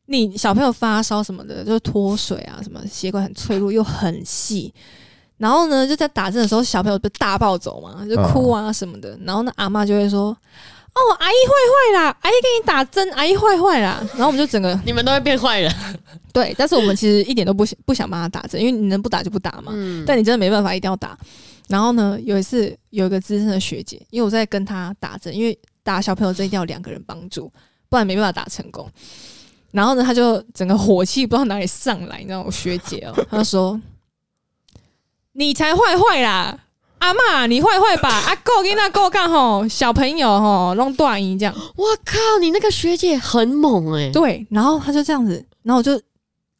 [0.07, 4.73] 你小朋友发烧什么的，就是脱水啊，什么血管很脆弱又很细，
[5.43, 10.35] 然后呢，就在打针的时候，小朋友不是大暴走嘛，就哭啊什么的，然后那阿妈就会说。
[10.95, 12.17] 哦，阿姨坏坏啦！
[12.21, 13.99] 阿姨给你打针，阿姨坏坏啦。
[14.11, 15.73] 然后我们就整个 你们都会变坏人。
[16.31, 19.71] 对，但是我们其实一点都不想不想帮他打针，因为你能不打就不打嘛。
[19.73, 21.17] 嗯，但你真的没办法，一定要打。
[21.67, 27.51] 然后呢，有一次有一个资深的学姐，因为我在跟她打针，因为打小朋友针一定要两个人帮助，
[27.89, 28.87] 不然没办法打成功。
[29.71, 33.81] 然后呢，她就整个火气不知道哪里上来，你知道我学姐哦、喔，她就说
[35.33, 36.57] ：“你才坏坏啦，
[36.99, 38.09] 阿嬷你坏坏吧？
[38.27, 45.99] 阿够跟那够干吼，小朋友吼弄断音这样。”我靠，你那个学姐很猛哎、对，然后他就这样子，然后我就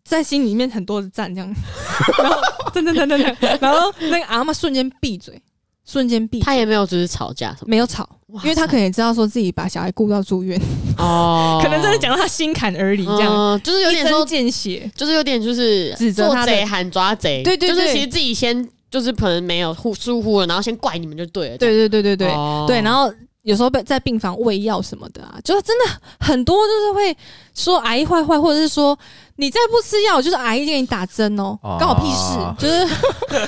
[0.04, 1.56] 在心里面很多的赞这样，
[2.18, 2.42] 然后
[2.74, 5.42] 等等等等等，然后那个阿嬷瞬间闭嘴，
[5.86, 8.08] 瞬间闭，他也没有就是吵架什么没有吵，
[8.44, 10.60] 因为他可能也知道说自己把小孩顾到住院，
[10.98, 17.76] 哦， 可能真的讲到他心坎儿里这样，嗯就是有点一针说，见血，就是有点就是指责他的贼喊抓贼，对对对。
[17.76, 22.66] 就是其实自己先就是可能没有疏疏忽了，然后先怪你们就对了，对对对对对、哦。
[22.68, 23.12] 对，然后。
[23.44, 25.86] 有时候被在病房喂药什么的啊，就是真的
[26.20, 27.18] 很多就是会
[27.54, 28.98] 说阿姨坏坏，或者是说
[29.36, 31.78] 你再不吃药，就是阿姨给你打针哦，啊。
[31.78, 32.86] 关我屁事，就是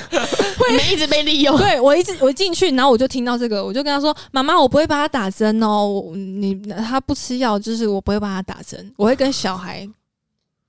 [0.70, 9.88] 你们一直被利用，对我一直我一进去，然后我就听到这个，我就跟他说：“妈妈，我不会帮他打针哦，我你他不吃药，就是我不会帮他打针，我会跟小孩，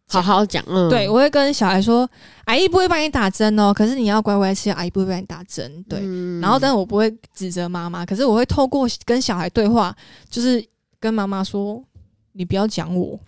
[0.09, 2.09] 好好讲，嗯，对我会跟小孩说，
[2.45, 5.99] 阿姨不会帮你打针哦，可是你要乖乖吃药，阿姨不会帮你打针，对。
[6.01, 9.93] 嗯然后，但是我不会指责妈妈，可是我会透过跟小孩对话，
[10.29, 10.63] 就是
[10.99, 11.83] 跟妈妈说，
[12.31, 13.19] 你不要讲我，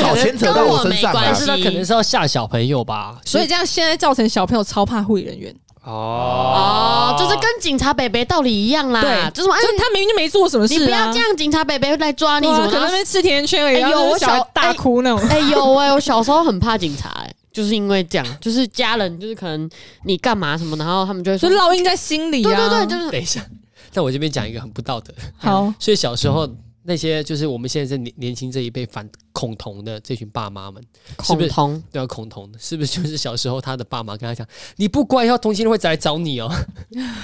[0.00, 1.34] 少牵扯到我身上啊跟我没关！
[1.34, 3.20] 系但是他可能是要吓小朋友吧？
[3.24, 5.54] 所以这样现在造成小朋友超怕护理人员，
[5.86, 12.92] 哦哦，就是跟警察北北道理一样啦，对就是哎就他明明就没做什么事、啊，你不要这样，警察北北会来抓你对啊，什么可能在那。
[12.92, 15.18] 边吃甜甜圈而已，有我小大哭那种。
[15.28, 19.70] 哎、呦哎、我小时候很怕警察、哎，就是因为这样，就是家人就是可能
[20.04, 22.48] 你干嘛什么，然后他们就会说，烙印在心里啊。
[22.48, 23.40] 对对对，就是等一下，
[23.92, 25.14] 在我这边讲一个很不道德。
[25.38, 26.48] 好，所以小时候
[26.86, 30.82] 那些就是我们现在这年年轻这一辈反恐同的这群爸妈们，
[31.22, 31.48] 是不是？
[31.48, 31.84] 恐同？
[31.92, 32.50] 都要恐同。
[32.52, 32.58] 的？
[32.58, 36.50] 是不是就是小时候他的爸妈跟他讲，你不乖，以后同性恋会再来找你哦？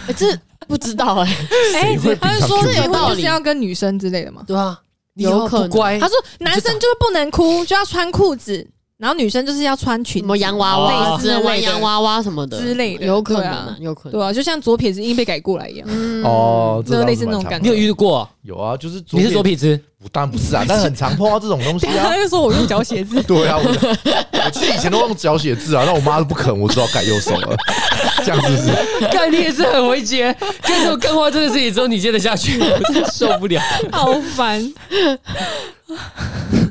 [0.09, 0.37] 欸 这
[0.67, 1.37] 不知道哎，
[2.21, 3.21] 他是说平常结婚就有道理。
[3.21, 4.43] 是要跟女生之类的嘛？
[4.47, 4.81] 对啊，
[5.15, 8.69] 你有可乖，他说男生就是不能哭，就要穿裤子，
[9.03, 14.12] 然后女生就是要穿裙子，什么洋娃哦娃，类似只能玩类的洋娃娃什么的之类的有可能啊，啊有可能。
[14.12, 15.88] 对啊，就像左撇子硬被改过来一样。
[15.90, 18.28] 嗯，哦，就类似那种感觉你有遇过？
[18.42, 19.80] 有啊，就是你是左撇，子？
[20.05, 22.14] 我当然不是啊， 但是很常碰到这种东西啊他。
[22.14, 27.57] 就说我用脚写字， 对啊，我我其实以前都用脚写字啊，但我妈都不肯，我只好改右手了。
[28.24, 29.09] 这样是不是？
[29.11, 30.32] 干你也是很会接，
[30.62, 33.61] 跟这种干话真的是也只有你接得下去，我真的受不了。
[33.90, 34.72] 好烦，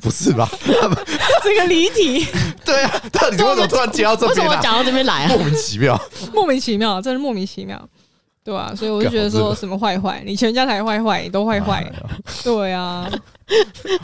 [0.01, 0.49] 不是吧？
[1.43, 2.25] 这个离题，
[2.65, 4.43] 对啊，到底为什么突然接到这边啊？
[4.43, 5.37] 为什么讲到这边来啊莫？
[5.43, 6.01] 名其妙。
[6.33, 7.79] 莫名其妙， 真是莫名其妙，
[8.43, 11.93] 对啊，所以我就觉得说什么坏坏，你全家才坏坏，你都坏坏哎，
[12.43, 13.09] 对啊，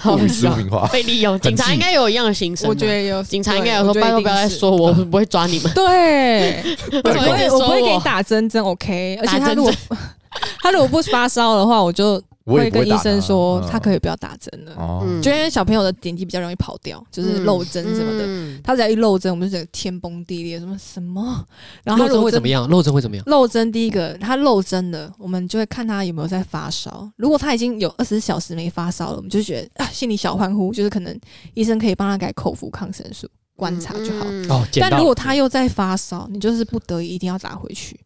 [0.04, 0.88] 莫名其妙。
[0.92, 2.70] 被利用，警察应该有一样的心声啊。
[2.70, 4.50] 我觉得有警察应该有说，对拜托不要再。
[4.50, 5.72] 说我，我不会抓你们。
[5.74, 9.18] 对，我不会，我不会给你打针针，OK。
[9.22, 9.74] 而且打针他如果
[10.62, 14.74] 他如果不发烧的话，我就我也会跟医生说他，可以不要打针了。
[15.22, 18.26] 就因为小朋友的点滴比较容易跑掉，就是漏针什么的。
[18.26, 21.46] 嗯他只要一漏针，我们就觉得天崩地裂，什么什么。
[21.84, 22.68] 然后漏针会怎么样？
[22.70, 23.24] 漏针会怎么样？
[23.28, 27.10] 漏针第一个，他漏针了，我们就会看他有没有在发烧。
[27.18, 31.20] 如果他已经有二十四小时没发烧了，我们就觉得啊，心里小欢呼，就是可能
[31.54, 34.26] 医生可以帮他改口服抗生素，观察就好。
[34.80, 38.00] 但如果他又在发烧，你就是不得已一定要打回去，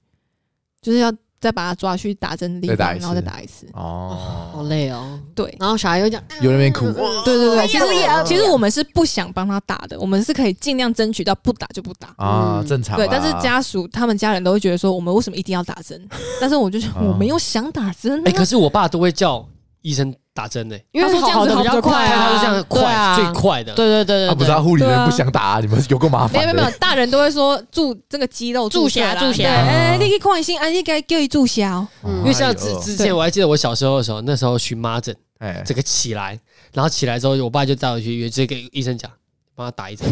[0.81, 1.11] 就是要
[1.41, 3.65] 再把他抓去打针的地方，然后再打一次。
[3.73, 4.15] 哦
[4.53, 5.19] 好哦，累哦。
[5.33, 5.53] 对。
[5.59, 6.85] 然后小孩又讲，有那边哭，
[7.25, 12.09] 对对对，其实呀其实我们是不想帮他打的，我们是可以尽量争取到不打就不打。
[12.17, 12.97] 啊，嗯正常啊。
[12.97, 16.07] 对，但是家属他们家人都会觉得说，我们为什么一定要打针？
[16.39, 18.37] 但是我就我没有想打针、哎，啊。
[18.37, 19.43] 可是我爸都会叫
[19.81, 23.15] 医生打针呢，因为他说这样子好快啊，他是这样快对啊。
[23.15, 23.73] 最快的。
[23.73, 26.33] 对对对啊，对，不是啊，护理人不想打啊，你们有够麻烦。
[26.33, 31.87] 没有没有没有，大人都会说注这个肌肉注销注射对，哎，你去看医生，啊，你该叫伊注射哦。
[32.03, 36.39] 嗯因为像之之前我还记得我小时候的时候，那时候荨麻疹，哎，这个起来，
[36.73, 39.11] 然后起来之后，我爸就带我去医院，直接给医生讲，
[39.55, 40.07] 帮他打一针，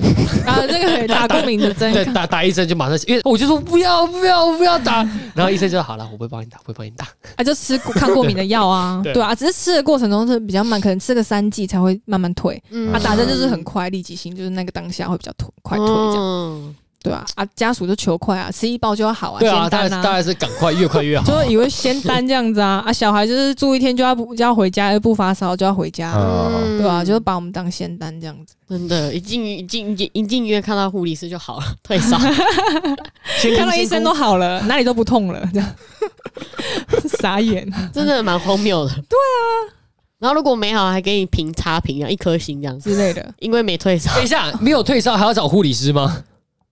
[0.46, 4.98] 然后这个可以 打过敏的针，对，打打一针就马上，因为我就说不要不要我不要打，
[5.34, 7.08] 然后医生就好了，我不会帮你打，不会帮你打。
[7.36, 9.14] 啊，就吃抗过敏的药啊， 对。
[9.14, 12.62] 对啊，只是吃的过程中是比较慢，可能吃个三剂才会慢慢退。
[12.70, 12.92] 嗯。
[12.94, 21.24] 啊，打针就是很快，立即性，就是那个当下会比较退快退这样，嗯对啊，啊，家属就求快啊，吃一包就要好啊，对啊，先单当然当然是赶快，越快越好。
[21.30, 32.20] 就以为先单这样子啊，啊，小孩就是住一天就要不就要回家，又不发烧就要回家，嗯对啊，就是把我们当先单这样子，真的，一进一进一一进医院看到护理师就好了， 退烧。
[33.40, 35.70] 先 看到医生都好了，哪里都不痛了，这样
[37.20, 37.66] 傻眼。
[37.94, 38.92] 真的蛮荒谬的。
[38.92, 39.72] 对啊，
[40.20, 44.24] 然后如果没好，还给你评差评啊，一颗星这样子，之类的，因为没退烧等。
[44.24, 46.24] 一下，没有退烧还要找护理师吗？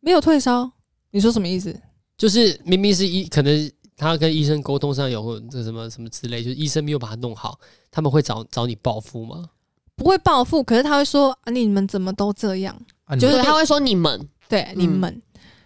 [0.07, 0.71] 没有退烧，
[1.11, 1.77] 你说什么意思？
[2.17, 7.59] 就是明明是医，可能他跟医生沟通上有或这什么什么之类，就是医生没有把他弄好，
[7.91, 9.49] 他们会找找你报复吗？
[9.97, 12.73] 不会报复，可是他会说啊，你们怎么都这样？
[13.03, 15.21] 啊就是，他会说你们，对，你们，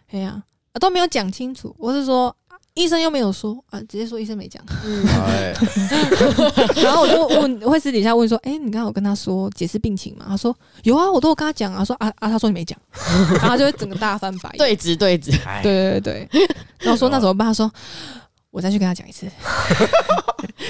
[0.08, 1.76] 哎呀、啊，都没有讲清楚。
[1.78, 2.41] 我是说，啊
[2.74, 4.64] 医生又没有说啊，直接说医生没讲。
[4.86, 5.54] 嗯，哎，
[6.82, 10.26] 然后我就问，会私底下问说，哎、你刚刚有跟他说解释病情吗？
[10.30, 11.84] 他说有啊，我都有跟他讲啊。
[11.84, 12.78] 说啊啊，他说你没讲，
[13.34, 14.58] 然后他就会整个大翻白眼。
[14.58, 16.48] 对直对质，哎对对对，
[16.80, 17.48] 然后我说那怎么办？
[17.48, 17.70] 他说
[18.52, 19.26] 我再去跟他讲一次。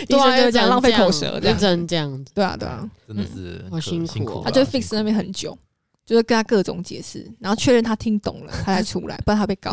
[0.07, 1.53] 医生就会这样浪费口舌，这样。
[1.55, 2.31] 就只能这样子。
[2.33, 5.55] 对啊对啊，真的是好辛苦哦啊他就 fix 那边很久。
[6.11, 9.71] 就是跟他各种解释，然后确认他听懂了，他才出来，不然他被告。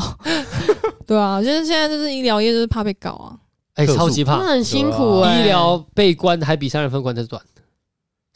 [1.05, 3.36] 对啊，就是现在就是医疗业就是怕被告啊。
[3.74, 5.41] 哎、超级怕，那很辛苦哎。
[5.41, 7.43] 医疗被关还比杀人分关的短，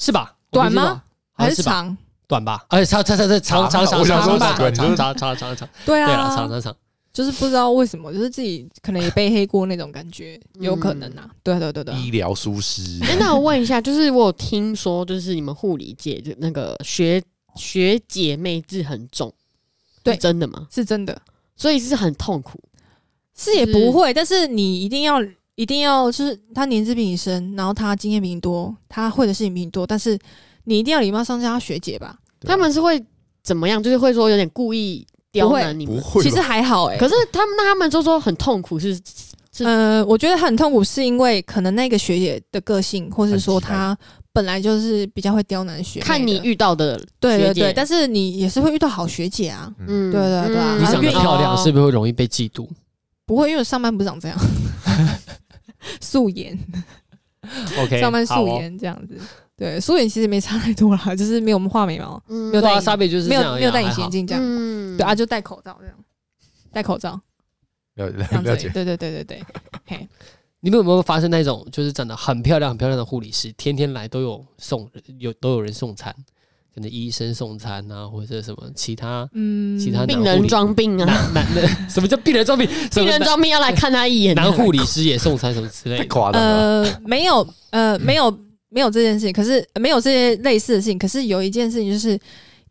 [0.00, 0.34] 是吧？
[0.50, 1.70] 短吗还像是吧？
[1.70, 1.96] 长？
[2.26, 2.66] 短吧？
[2.70, 6.76] 而且长长长长长长长我想说长短长长长长长长，对对了，啊，长长 长。
[7.12, 11.30] 就是不知道为什么，就是自己可能也背黑锅那种感觉，嗯有可能啊。
[11.44, 12.98] 对对对对，医疗疏失。
[13.04, 17.22] 哎，那我问一下，就是我有听说，就是你们护理界就那个学
[17.56, 19.32] 学姐妹制很重，
[20.02, 20.66] 对真的吗？
[20.70, 21.20] 是真的，
[21.56, 22.58] 所以是很痛苦。
[23.34, 25.22] 是也不会，但是你一定要
[25.54, 30.18] 一定要，就是他年纪比你深，然后他经验比你多，他会的事情比你多，但是
[30.64, 32.18] 你一定要礼貌上叫他学姐吧。
[32.40, 33.02] 他们是会
[33.42, 33.82] 怎么样？
[33.82, 35.96] 就是会说有点故意刁难你们。
[35.96, 38.94] 不会，其实还好哎、可是他们那他们就说很痛苦是，
[39.52, 43.96] 是呃，我觉得很痛苦，是因为可能那个学姐的个性，或是说她
[44.32, 52.68] 本来就是比较会刁难学看你遇到的学姐对对对，但是你也是会遇到好学姐啊，嗯对对对啊嗯你长得漂亮，哦是不是会容易被嫉妒？
[53.26, 54.38] 不会，因为我上班不长这样，
[56.00, 56.58] 素颜。
[57.78, 59.18] OK， 上班素颜这样子。
[59.56, 64.42] 对，素颜其实没差太多啦，就是没有我们画眉毛，嗯没有戴隐对啊差别就是没有没有戴隐形眼镜这样。
[64.44, 65.94] 嗯对啊，就戴口罩这样，
[66.72, 67.20] 戴口罩
[67.96, 68.50] 了这样子。
[68.50, 68.68] 了解。
[68.70, 69.42] 对对对对对，
[69.86, 70.08] 嘿，
[70.64, 74.88] 你们有没有发生那种就是长得很漂亮、很漂亮的护理师，天天来都有送
[75.18, 76.14] 有都有人送餐，
[76.72, 82.68] 可能医生送餐啊，或者什么其他嗯，其他病人装病啊，男男的什么叫病人装病？
[82.94, 86.08] 病人装病要来看他一眼，男护理师也送餐什么之类太的？
[86.08, 88.30] 夸张了，呃，没有，呃，没有，
[88.68, 89.32] 没有这件事情。
[89.32, 90.96] 可是、呃没有这些类似的事情。
[90.96, 92.16] 可是有一件事情就是，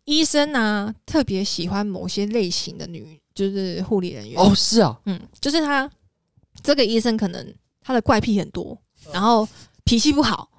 [0.05, 4.39] 医生啊，特别喜欢某些类型的女，就是护理人员。
[4.41, 5.91] 哦，是啊，嗯，就是他
[6.63, 7.45] 这个医生可能
[7.81, 8.77] 他的怪癖很多，
[9.11, 9.47] 然后
[9.83, 10.49] 脾气不好，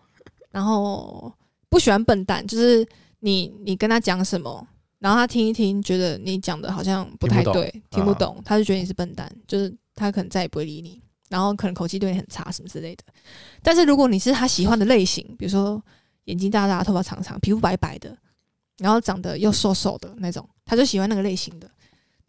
[0.51, 1.33] 然后
[1.69, 2.87] 不喜欢笨蛋，就是
[3.21, 4.67] 你你跟他讲什么，
[4.99, 13.05] 然后他听一听，觉得你讲的好像不太对，听不懂，啊他就觉得你是笨蛋，就是他可能再也不会理你，然后可能口气对你很差什么之类的。
[13.63, 15.83] 但是如果你是他喜欢的类型，比如说
[16.25, 18.17] 眼睛大大、头发长长、皮肤白白的，
[18.79, 21.71] 然后长得又瘦瘦的那种，他就喜欢那个类型的。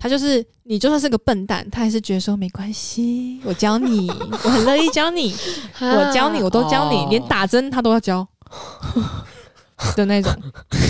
[0.04, 4.12] 他就是你，就算是个笨蛋，他还是觉得说没关系，我教你，
[4.44, 5.34] 我很乐意教你，
[5.80, 8.28] 我教你，我都教你，哦连打针他都要教
[9.96, 10.34] 的那种，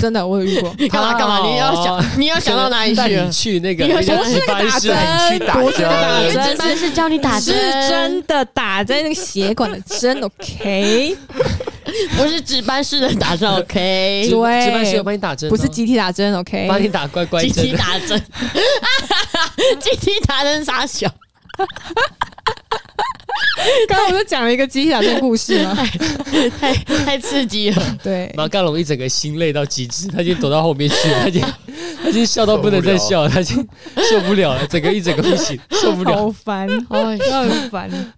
[0.02, 0.70] 真的我有遇过。
[0.90, 1.48] 干嘛干嘛？
[1.48, 3.32] 你要想，你要想到哪里去带你？
[3.32, 11.16] 去那个你有想那个值班室打针去打不是打针值班是教你打针，是真的打在那个血管的针，OK，
[12.18, 14.28] 不是值班室的打针，OK？
[14.30, 17.78] 对值班室有帮你打针哦，不是集体打针，OK，帮你打乖乖集体针。
[17.78, 18.22] 打针，
[19.80, 21.08] 集体打针傻小，
[23.88, 25.76] 刚刚我就讲了一个集体打针故事嘛，
[26.60, 27.98] 太太刺激了。
[28.04, 31.42] 对，马干龙一整个心累到极致，他已经躲到后面去，他已经
[32.02, 33.58] 他已经笑到不能再笑，他已经
[34.10, 36.16] 受不了了，整个一整个不行，受不了。
[36.16, 38.14] 好烦，哎，好烦。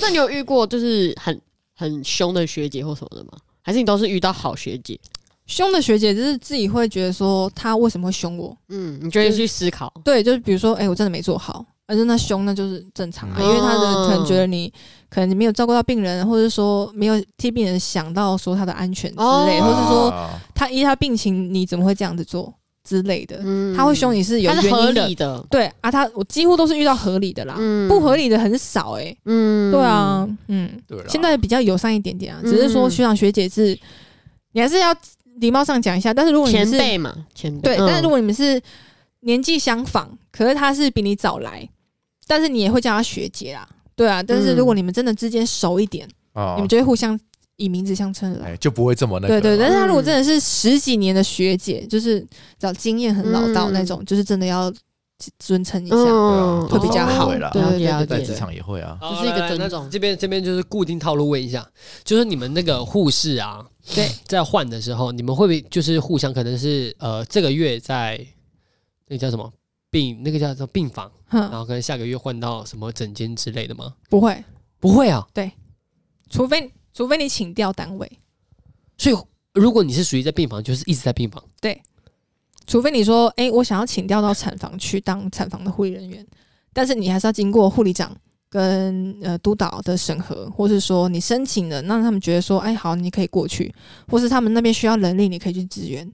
[0.00, 1.40] 那你有遇过就是很
[1.76, 3.32] 很凶的学姐或什么的吗？
[3.62, 4.98] 还是你都是遇到好学姐？
[5.46, 8.56] 凶的学姐就是自己会觉得说，她为什么会凶我？
[8.70, 9.92] 嗯，你就会去思考。
[10.02, 13.44] 对，就是比如说，哎、我真的没做好，而且那凶那就是正常啊，嗯。
[13.44, 14.72] 因为他的可能觉得你
[15.10, 19.64] 可能你没有照顾到病人，或者说没有替病人想到说他的安全之类，哦。
[19.64, 23.38] 或者说啊他依他病情，你怎么会这样子做之类的？
[23.44, 23.76] 嗯。
[23.76, 25.46] 他会凶你是有它是合原因的理，的。
[25.50, 27.86] 对啊，他我几乎都是遇到合理的啦，嗯。
[27.86, 29.70] 不合理的很少哎、欸，嗯。
[29.70, 31.04] 对啊，嗯，对啦。
[31.06, 32.90] 现在比较友善一点点啊，只是说嗯。
[32.90, 33.78] 学长学姐是，
[34.52, 34.96] 你还是要
[35.44, 37.60] 礼貌上讲一下，但是如果你前是辈嘛，前辈。
[37.60, 38.60] 对，嗯但是如果你们是
[39.20, 41.68] 年纪相仿，可是他是比你早来，
[42.26, 44.22] 但是你也会叫他学姐啊，对啊。
[44.22, 47.18] 但是如果你们真的之间熟一点，啊你们就会互相
[47.56, 48.34] 以名字相称。
[48.42, 52.26] 哎就不会这么那个对对，但是他如果真的是十几年的学姐，就是
[52.58, 54.72] 找经验很老道那种，就是真的要
[55.38, 55.96] 尊称一下。
[55.96, 58.34] 嗯会比较好对对对在职。
[58.34, 58.98] 场也会啊。
[59.00, 61.66] 就是一个尊重好来来那这边这边就是固定套路，问一下，
[62.02, 63.64] 就是你们那个护士啊，
[63.94, 68.18] 对，在换的时候，你们会不会就是互相可能是呃这个月在
[69.06, 69.52] 那个叫什么
[69.90, 73.94] 病那个叫做病房，然，后可能下个月换到什么诊间之类的吗？
[74.08, 74.42] 不会，
[74.80, 75.52] 不会啊，对
[76.30, 78.10] 除非除非你请调单位，
[78.98, 79.16] 所以
[79.52, 81.42] 如果你是属于在病房，就是一直在病房。
[82.66, 86.26] 除非你说，哎、我想要请调到产房去当产房的护理人员，
[86.72, 88.16] 但是你还是要经过护理长
[88.48, 93.72] 跟呃督导的审核，或是说你申请了，让他们觉得说，哎，好，你可以过去，
[94.08, 96.10] 或是他们那边需要人力，你可以去支援，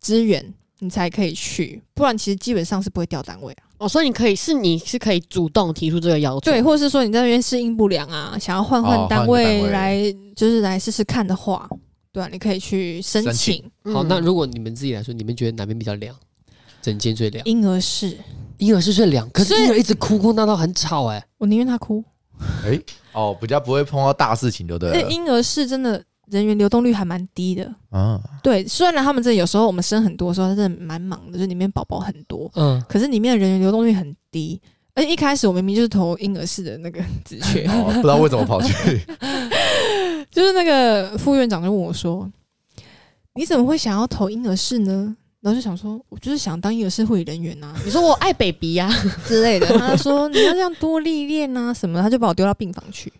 [0.00, 3.64] 支援你才可以去，不然其实基本上是不会调单位啊。
[3.78, 10.00] 哦，所以你可以是你是可以主动提出这个要求，对，或者是说你在那边适应不良啊，想要换换哦单位来，
[10.34, 11.68] 就是来试试看的话，
[12.16, 16.16] 对啊，你可以去申申请请好，嗯那如果你们自己来说，你们觉得哪边比较凉？
[16.80, 17.44] 整间最凉？
[17.44, 18.16] 婴儿室，
[18.56, 22.02] 婴儿室最凉，可是所以婴儿一直哭哭闹闹，很吵哎、我宁愿他哭。
[22.64, 22.80] 哎，
[23.12, 24.98] 哦，比较不会碰到大事情，就对了。
[24.98, 27.70] 那婴儿室真的人员流动率还蛮低的。
[27.90, 34.58] 啊，对，虽然他们这有时候我们生很多的时候，他真的蛮忙的，就是里面宝宝很多，嗯，可是里面的人员流动率很低。
[34.94, 38.72] 而且一开始我明明就是投婴儿室的那个职缺，哦，不知道为什么跑去。
[40.36, 42.30] 就是那个副院长就问我说
[43.36, 47.74] ：“你怎么会想要投婴儿室呢？”然后就想说：“我就是想当婴儿室护理人员啊。
[47.86, 48.86] 你说我爱 baby 呀、
[49.24, 53.10] 之类的。”他说：“你要这样多历练啊什么。”他就把我丢到病房去，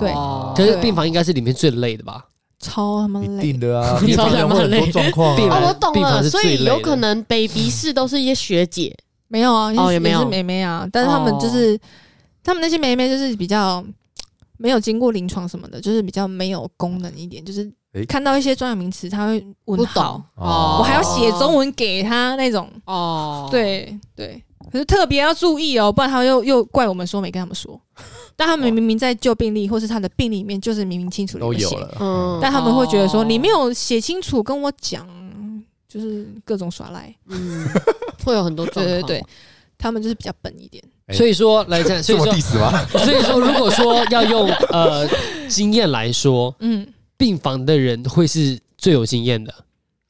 [0.00, 0.10] 对。
[0.10, 2.26] 哦可是病房应该是里面最累的吧？
[2.58, 3.40] 超他妈累。
[3.42, 5.60] 定的啊， 病房病房会很多状况啊。
[5.60, 8.92] 哦，我懂了，所以有可能 baby 室都是一些学姐，
[9.28, 10.18] 没有啊，哦也没有。
[10.18, 11.78] 是妹妹啊，但是他们就是、
[12.42, 13.84] 他们那些妹妹就是比较
[14.58, 17.70] 没有经过临床什么的，就是比较没有功能一点，就是
[18.08, 20.76] 看到一些专有名词他会问不懂，哦。
[20.78, 27.80] 我还要写中文给他那种，哦，对对，可是特别要注意哦，不然他又又怪我们说没跟他们说，
[28.36, 31.70] 但他们明明在旧病历或是他的病历里面，就是明明清楚都有。
[32.00, 33.24] 嗯，但他们会觉得说哦。
[33.24, 35.06] 你没有写清楚跟我讲，
[35.88, 37.14] 就是各种耍赖。
[37.28, 37.66] 嗯，
[38.24, 39.24] 会有很多对对对，
[39.78, 40.82] 他们就是比较笨一点。
[41.06, 42.84] 哎所以说来讲，所以说 diss 吗？
[42.88, 45.08] 所以说， 如果说要用呃
[45.48, 46.86] 经验来说，嗯。
[47.18, 49.54] 病房的人会是最有经验的。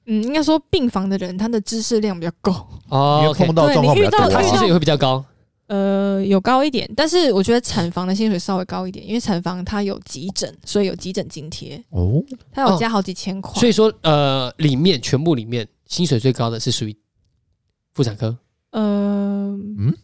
[0.07, 5.25] 嗯，应该说病房的人他的知识量比较高，哦因为 OK 碰到状况比较你遇到遇到他薪水也会比较高？
[5.69, 12.21] 呃，有高一点，但是我觉得产房的薪水稍微高一点，因为产房它有急诊，所以有急诊津贴，哦，
[12.51, 13.55] 它有加好几千块。
[13.61, 16.97] 所以说呃里面全部里面薪水最高的是属于
[17.95, 18.37] 妇产科，
[18.73, 18.81] 呃，
[19.79, 19.95] 嗯，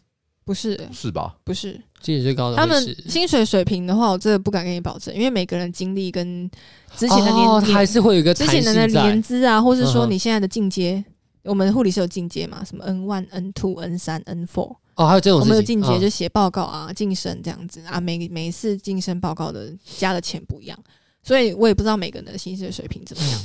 [0.45, 0.79] 不是。
[0.91, 1.35] 是吧？
[1.43, 2.95] 不是，薪水最高的他们是？
[3.09, 6.49] 薪水水平的话，我真的不敢跟你保证，因为每个人经历跟
[6.95, 9.03] 之前的年哦，它还是会有一个弹之前的性在。
[9.03, 10.11] 年资啊，或是说嗯哼。
[10.11, 11.03] 你现在的进阶，
[11.43, 20.77] 我们护理是有进阶嘛，什么 N one、N two、N 三、N four，哦，还有这种我们有事情啊进阶就写报告啊、晋升这样子啊，每每一次晋升报告的加的钱不一样，
[21.23, 23.41] 所以我也不知道每个人的薪水水平怎么样，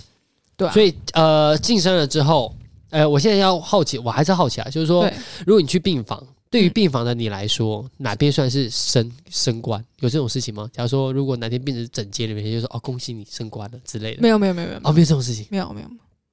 [0.56, 2.54] 对啊，所以呃晋升了之后，
[2.90, 5.14] 呃，我现在要好奇，我还是好奇啊，就是说对，
[5.46, 9.84] 如果你去病房，对于嗯病房的你来说，哪边算是升升官？
[10.00, 10.68] 有这种事情吗？
[10.72, 14.22] 假如说，如果哪天变成整间里面，就说哦，恭喜你升官了之类的。
[14.22, 15.46] 没有没有没有没有哦，没有这种事情。
[15.50, 15.88] 没有没有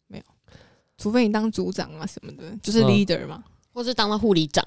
[0.07, 0.23] 没有，
[0.97, 3.43] 除非你当组长啊什么的，就是嗯 leader 嘛。
[3.73, 4.65] 或是当了护理长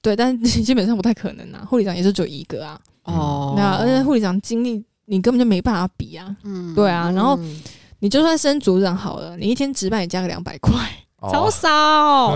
[0.00, 1.64] 对，但是 基本上不太可能啊。
[1.68, 6.36] 护理长也是只有一个啊，哦那而且护理长经历你根本就没办法比啊。
[6.44, 7.60] 嗯对啊然后嗯
[7.98, 10.72] 你就算升组长好了，你一天值班也加个两百块，
[11.20, 12.28] 超哦，少。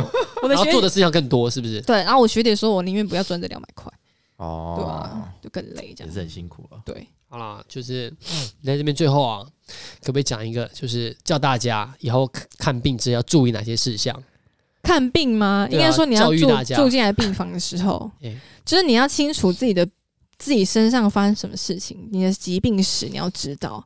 [0.42, 1.80] 我的然后学做的事情更多，是不是？
[1.82, 3.90] 对，然后我学姐说我宁愿不要赚这两百块，
[4.36, 6.12] 哦，对啊，就更累这样也。
[6.12, 6.78] 是很辛苦了。
[6.84, 8.12] 对，好啦，就是
[8.60, 9.46] 你在这边最后啊，
[10.02, 14.22] 可不可以讲一个，就是叫大家以后看看病之要注意哪些事项？
[14.82, 15.66] 看病吗？
[15.70, 19.88] 对啊应该说你要住教育大家住进来病房的时候 哎，就是你要清楚自己的
[20.36, 23.82] 自己身上发生什么事情，你的疾病史你要知道。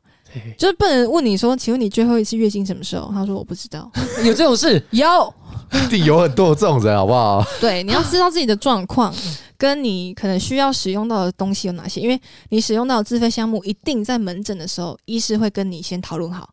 [0.57, 3.09] 就是不能问你说，请问你最后一次月经什么时候？
[3.13, 3.89] 他说我不知道。
[4.23, 4.81] 有这种事？
[4.91, 5.33] 有，
[5.73, 7.43] 一定有很多这种人，好不好？
[7.59, 9.13] 对，你要知道自己的状况，
[9.57, 12.19] 跟你可能需要使用到的东西有哪些，因为
[12.49, 16.49] 你使用到的自费项目一定在门诊的时候，医师会跟你先讨论好，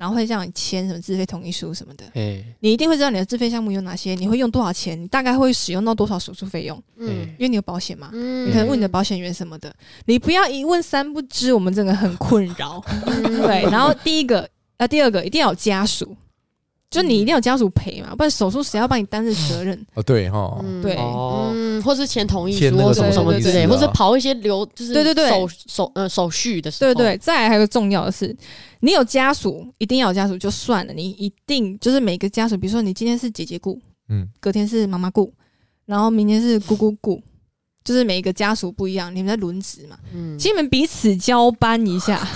[0.00, 2.06] 然后会叫你签什么自费同意书什么的。
[2.14, 7.28] 哎，你一定会知道你的自费项目有哪些，你会用多少钱，你大概会使用到多少手术费用，嗯。
[7.38, 8.08] 因为你有保险嘛。
[8.14, 8.48] 嗯。
[8.48, 9.70] 你可能问你的保险员什么的，
[10.06, 12.82] 你不要一问三不知，我们真的很困扰。
[13.12, 14.48] 对，然后第一个
[14.78, 16.16] 呃，第二个一定要有家属，
[16.88, 19.86] 就你一定要有家属陪嘛，不然手术谁要帮你担任责任？
[19.92, 20.80] 哦，对哈，嗯。
[20.80, 20.96] 对。
[20.96, 25.28] 哦，嗯，或是签同意书或什么什么什么之类，或是跑一些流，就是对对对。
[25.28, 28.34] 手手呃手续的时候，对对，再来还有个重要的是，
[28.80, 33.78] 你有家属，一定要有家属就算了，你一定就是每个家属，比如说你今天是姐姐雇，
[34.08, 35.32] 嗯，隔天是妈妈雇，
[35.86, 37.22] 然后明天是姑姑雇，
[37.84, 42.26] 就是每一个家属不一样，你们在轮值嘛，嗯，请你们彼此交班一下。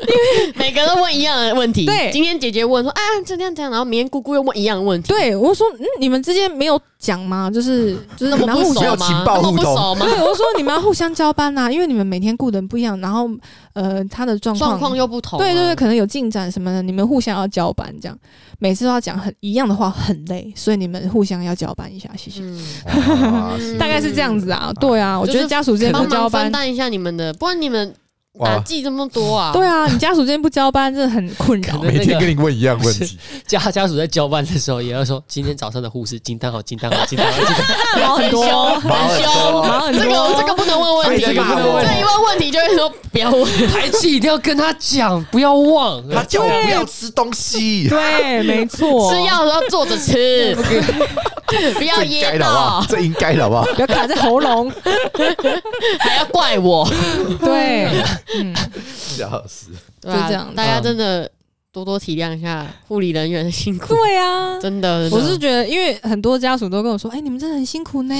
[0.00, 1.84] 因为每个人都问一样的问题。
[1.84, 5.08] 对今天姐姐问说啊这样这样，然后明天姑姑又问一样的问题。
[5.08, 7.50] 对，我说，嗯，你们之间没有讲吗？
[7.50, 9.10] 就是 就是那么你们互相不熟吗？
[9.10, 10.06] 没有情报那么不互动熟吗？
[10.06, 13.28] 对，我说你们要互相交班呐、因为你们每天雇的人不一样，然后
[13.72, 15.42] 呃，他的状况状况又不同啊。
[15.42, 18.18] 对对对，可能有进展什么的，你们互相要交班，这样
[18.58, 22.42] 每次都要讲很一样的话，很累，所以你们互相要交班一下，谢谢。
[23.78, 27.94] 大概是这样子啊，对啊，我觉得家属之间帮不交班忙分，担一下你们的，不然你们哇
[28.38, 29.50] 哪记这么多啊？
[29.52, 31.76] 对啊，你家属今天不交班，真的很困扰。
[31.76, 38.00] 可能每天跟你问一样问题， 家家属在交班的时候，也要说今天早上的护士惊叹号，惊叹号，惊叹号，惊叹号。
[38.00, 38.42] 忙 很多，
[38.76, 43.68] 很凶，忙很这个，这个不能问问题，这个不能问这一问问题就会说不要问。
[43.68, 46.02] 排气一定要跟他讲，不要忘。
[46.08, 50.56] 他叫我不要吃东西，对，没错， 吃药的时候坐着吃，
[51.76, 53.64] 不要应噎该的好不好到？，这应该的好不好？
[53.74, 54.70] 不要卡在喉咙。
[55.98, 56.88] 还要怪我。
[57.40, 58.02] 对，
[58.36, 58.54] 嗯，
[58.96, 59.70] 笑死！
[60.00, 61.30] 对啊就这样大家真的
[61.72, 65.08] 多多体谅一下护理人员的辛苦，对啊，真的。
[65.08, 68.14] 真的我是觉得，因为很多家属都跟我说：“哎、你们真的很辛苦呢。”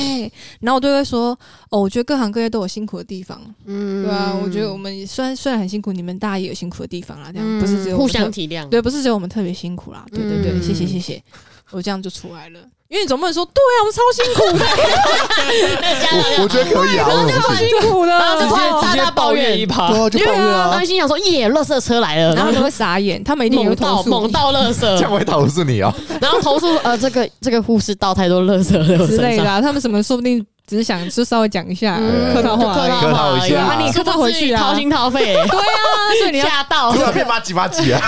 [0.61, 1.37] 然后我就会说
[1.71, 8.69] ：“哦，我觉得各行各业都有辛苦的地方，嗯对啊，我觉得我们虽然虽然很辛苦，你们大家也有辛苦的地方啦，这样、不是只有互相体谅。
[8.69, 11.21] 对，不是只有我们特别辛苦啦，对对对，嗯谢谢谢谢，
[11.71, 12.61] 我这样就出来了。
[12.91, 14.51] 因为你总不能说，对啊，我们超辛苦。
[14.59, 14.65] 的，
[16.13, 17.69] 我我觉得可以啊，我怎么不行？
[17.69, 20.71] 辛苦的，然后就直接大家直接抱怨一趴，对啊，就抱怨啊。
[20.73, 25.95] 然后，心想说：“耶，垃圾车来了！”然后就会傻眼，他们一定也会猛倒投诉猛倒垃圾，这样会投诉你哦。
[26.21, 28.73] 然后投诉呃，这个这个护士倒太多垃圾
[29.07, 33.61] 之类的、啊，他们什么说不定只是想就稍微讲一下嗯客套话客套话一下。
[33.61, 34.61] 啊你客套回去啊。
[34.61, 35.47] 掏心掏肺， 对啊，
[36.19, 36.91] 所以你要吓到。
[36.93, 38.01] 突然变麻吉麻吉啊！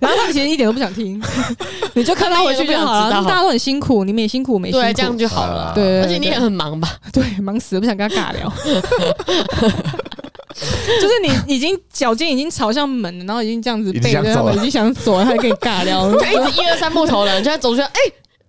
[0.00, 1.22] 然后他们其实一点都不想听，
[1.94, 3.10] 你就看他回去就好了。
[3.10, 5.72] 大家都很辛苦，你们也辛苦，没辛苦，对，这样就好了。
[5.74, 6.96] 对，而且你也很忙吧？
[7.12, 8.52] 对，忙死了，不想跟他尬聊。
[10.52, 18.00] 就是你已经脚尖已经朝向门了，然后已经这样子背着他们，已经想走了，他就跟你尬聊，就一直一二三木头人，就在走出来，哎。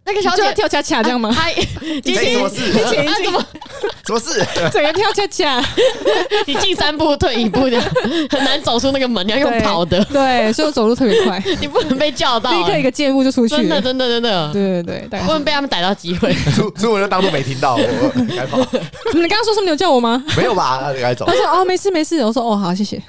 [0.03, 1.33] 那个小姐跳恰恰这样吗？
[1.39, 1.53] 哎，
[2.03, 2.71] 什么事？
[2.73, 3.45] 什么？
[4.03, 4.43] 什么事？
[4.73, 5.63] 整个跳恰恰，
[6.45, 7.79] 你进三步退一步的，
[8.29, 10.03] 很难走出那个门，你要用跑的。
[10.05, 13.55] 对，所以我走路特别快，你不能被叫到，立刻一个箭步就出去。
[13.55, 14.51] 真的，真的，真的。
[14.51, 16.33] 对对对，不能被他们逮到机会。
[16.55, 18.57] 所以我就当做没听到，我该跑。
[19.13, 19.65] 你刚刚说什么？
[19.65, 20.23] 你有叫我吗？
[20.35, 20.91] 没有吧？
[20.95, 21.25] 你该走。
[21.25, 22.25] 他说哦，没事没事。
[22.25, 23.01] 我说哦，好，谢谢。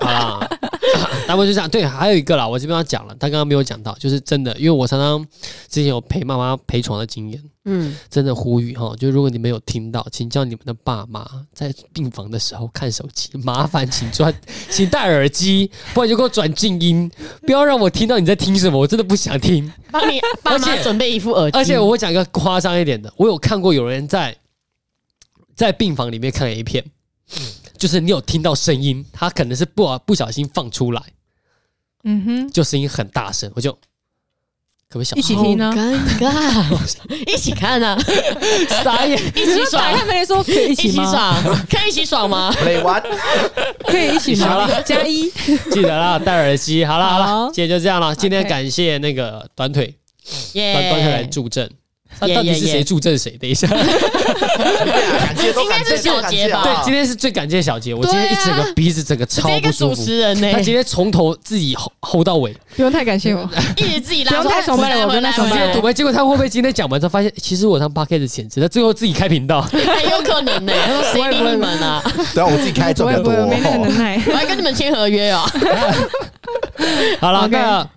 [0.00, 0.48] 好啦，
[1.26, 1.68] 大部分就这样。
[1.68, 5.24] 对，还有一个啦，我这边要讲了，他刚刚没有讲到，就是真的，因为我常常
[5.68, 14.32] 之前有陪妈妈陪床的经验，嗯，真的呼吁哈，就如果你没有听到，请叫你们的爸妈在病房的时候看手机，麻烦请转，
[14.70, 17.10] 请戴耳机，不然就给我转静音，
[17.42, 19.70] 不要让我听到你在听什么，我真的不想听。
[19.90, 24.36] 帮你 爸妈准备一副耳机，而且我会讲一个夸张一点的，我有看过有人在
[25.54, 26.84] 在病房里面看 A 片，
[27.78, 31.02] 就是你有听到声音，他可能是不不小心放出来，
[32.04, 33.78] 嗯哼，就声音很大声，我就。
[34.90, 35.70] 可不可以小一起听呢？
[35.76, 37.94] 尴尬，一起看呢？
[38.82, 39.84] 傻眼， 一起爽。
[39.94, 41.36] 他没说可以一起爽，
[41.68, 42.50] 可以一起爽吗？
[42.54, 44.66] 可以一起吗？
[44.80, 45.30] 加一，
[45.70, 46.86] 记得啦，戴耳机。
[46.86, 48.14] 好了好了，今天就这样了。
[48.14, 49.94] 今天感谢那个短腿，
[50.54, 51.70] 短短腿来助阵。
[52.20, 53.30] 那到底是谁助阵谁？
[53.40, 53.66] 等一下，
[55.62, 56.62] 应该是小杰吧？
[56.64, 57.94] 对，今天是最感谢小杰。
[57.94, 59.96] 我今天一整个鼻子整个超不舒服。
[59.96, 60.52] 主持人呢？
[60.52, 64.30] 他今天从头自己吼吼到尾，不用太感谢我， 一直自己拉。
[64.30, 65.92] 不用太崇拜了，我跟他崇拜。
[65.92, 70.72] 结果他会不会今天讲完之后发现，其实我当 Podcast 的潜质，他最后自己开频道， 很有可能呢。
[70.86, 72.02] 他说谁理你们啊？
[72.34, 73.32] 对啊，我自己开赚比较多。
[73.46, 75.42] 没那个能耐，我还跟你们签合约哦。
[77.20, 77.88] 好了，那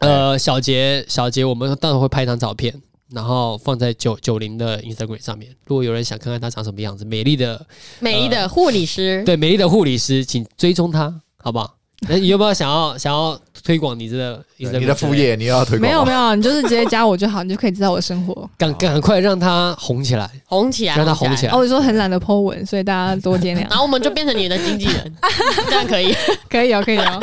[0.00, 2.74] 呃，小杰，小杰，我们到时候会拍一张照片。
[3.12, 7.64] 然后放在九九零的 Instagram 上面，如果有人想看看她长什么样子，美丽的
[7.98, 11.74] 美丽的护理师，对，美丽的护理师，请追踪她，好不好？
[12.08, 15.36] 那你有没有想要 想要推广你这个你的副业？
[15.36, 15.82] 你要推广？
[15.82, 18.48] 没有没有，你就是直接加我就好，你就可以知道我的生活。
[18.56, 21.52] 赶赶快让他红起来，红起来，让他红起来。
[21.52, 23.60] 哦，我说很懒得 po 文，所以大家多见谅。
[23.68, 25.14] 然后我们就变成你的经纪人，
[25.68, 26.14] 这样可以？
[26.48, 27.20] 可以哦，可以哦。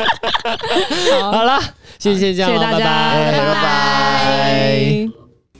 [1.32, 1.60] 好了，
[1.98, 5.17] 谢谢这样，谢谢大家，拜拜。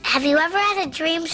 [0.08, 1.26] Have you ever had a dream?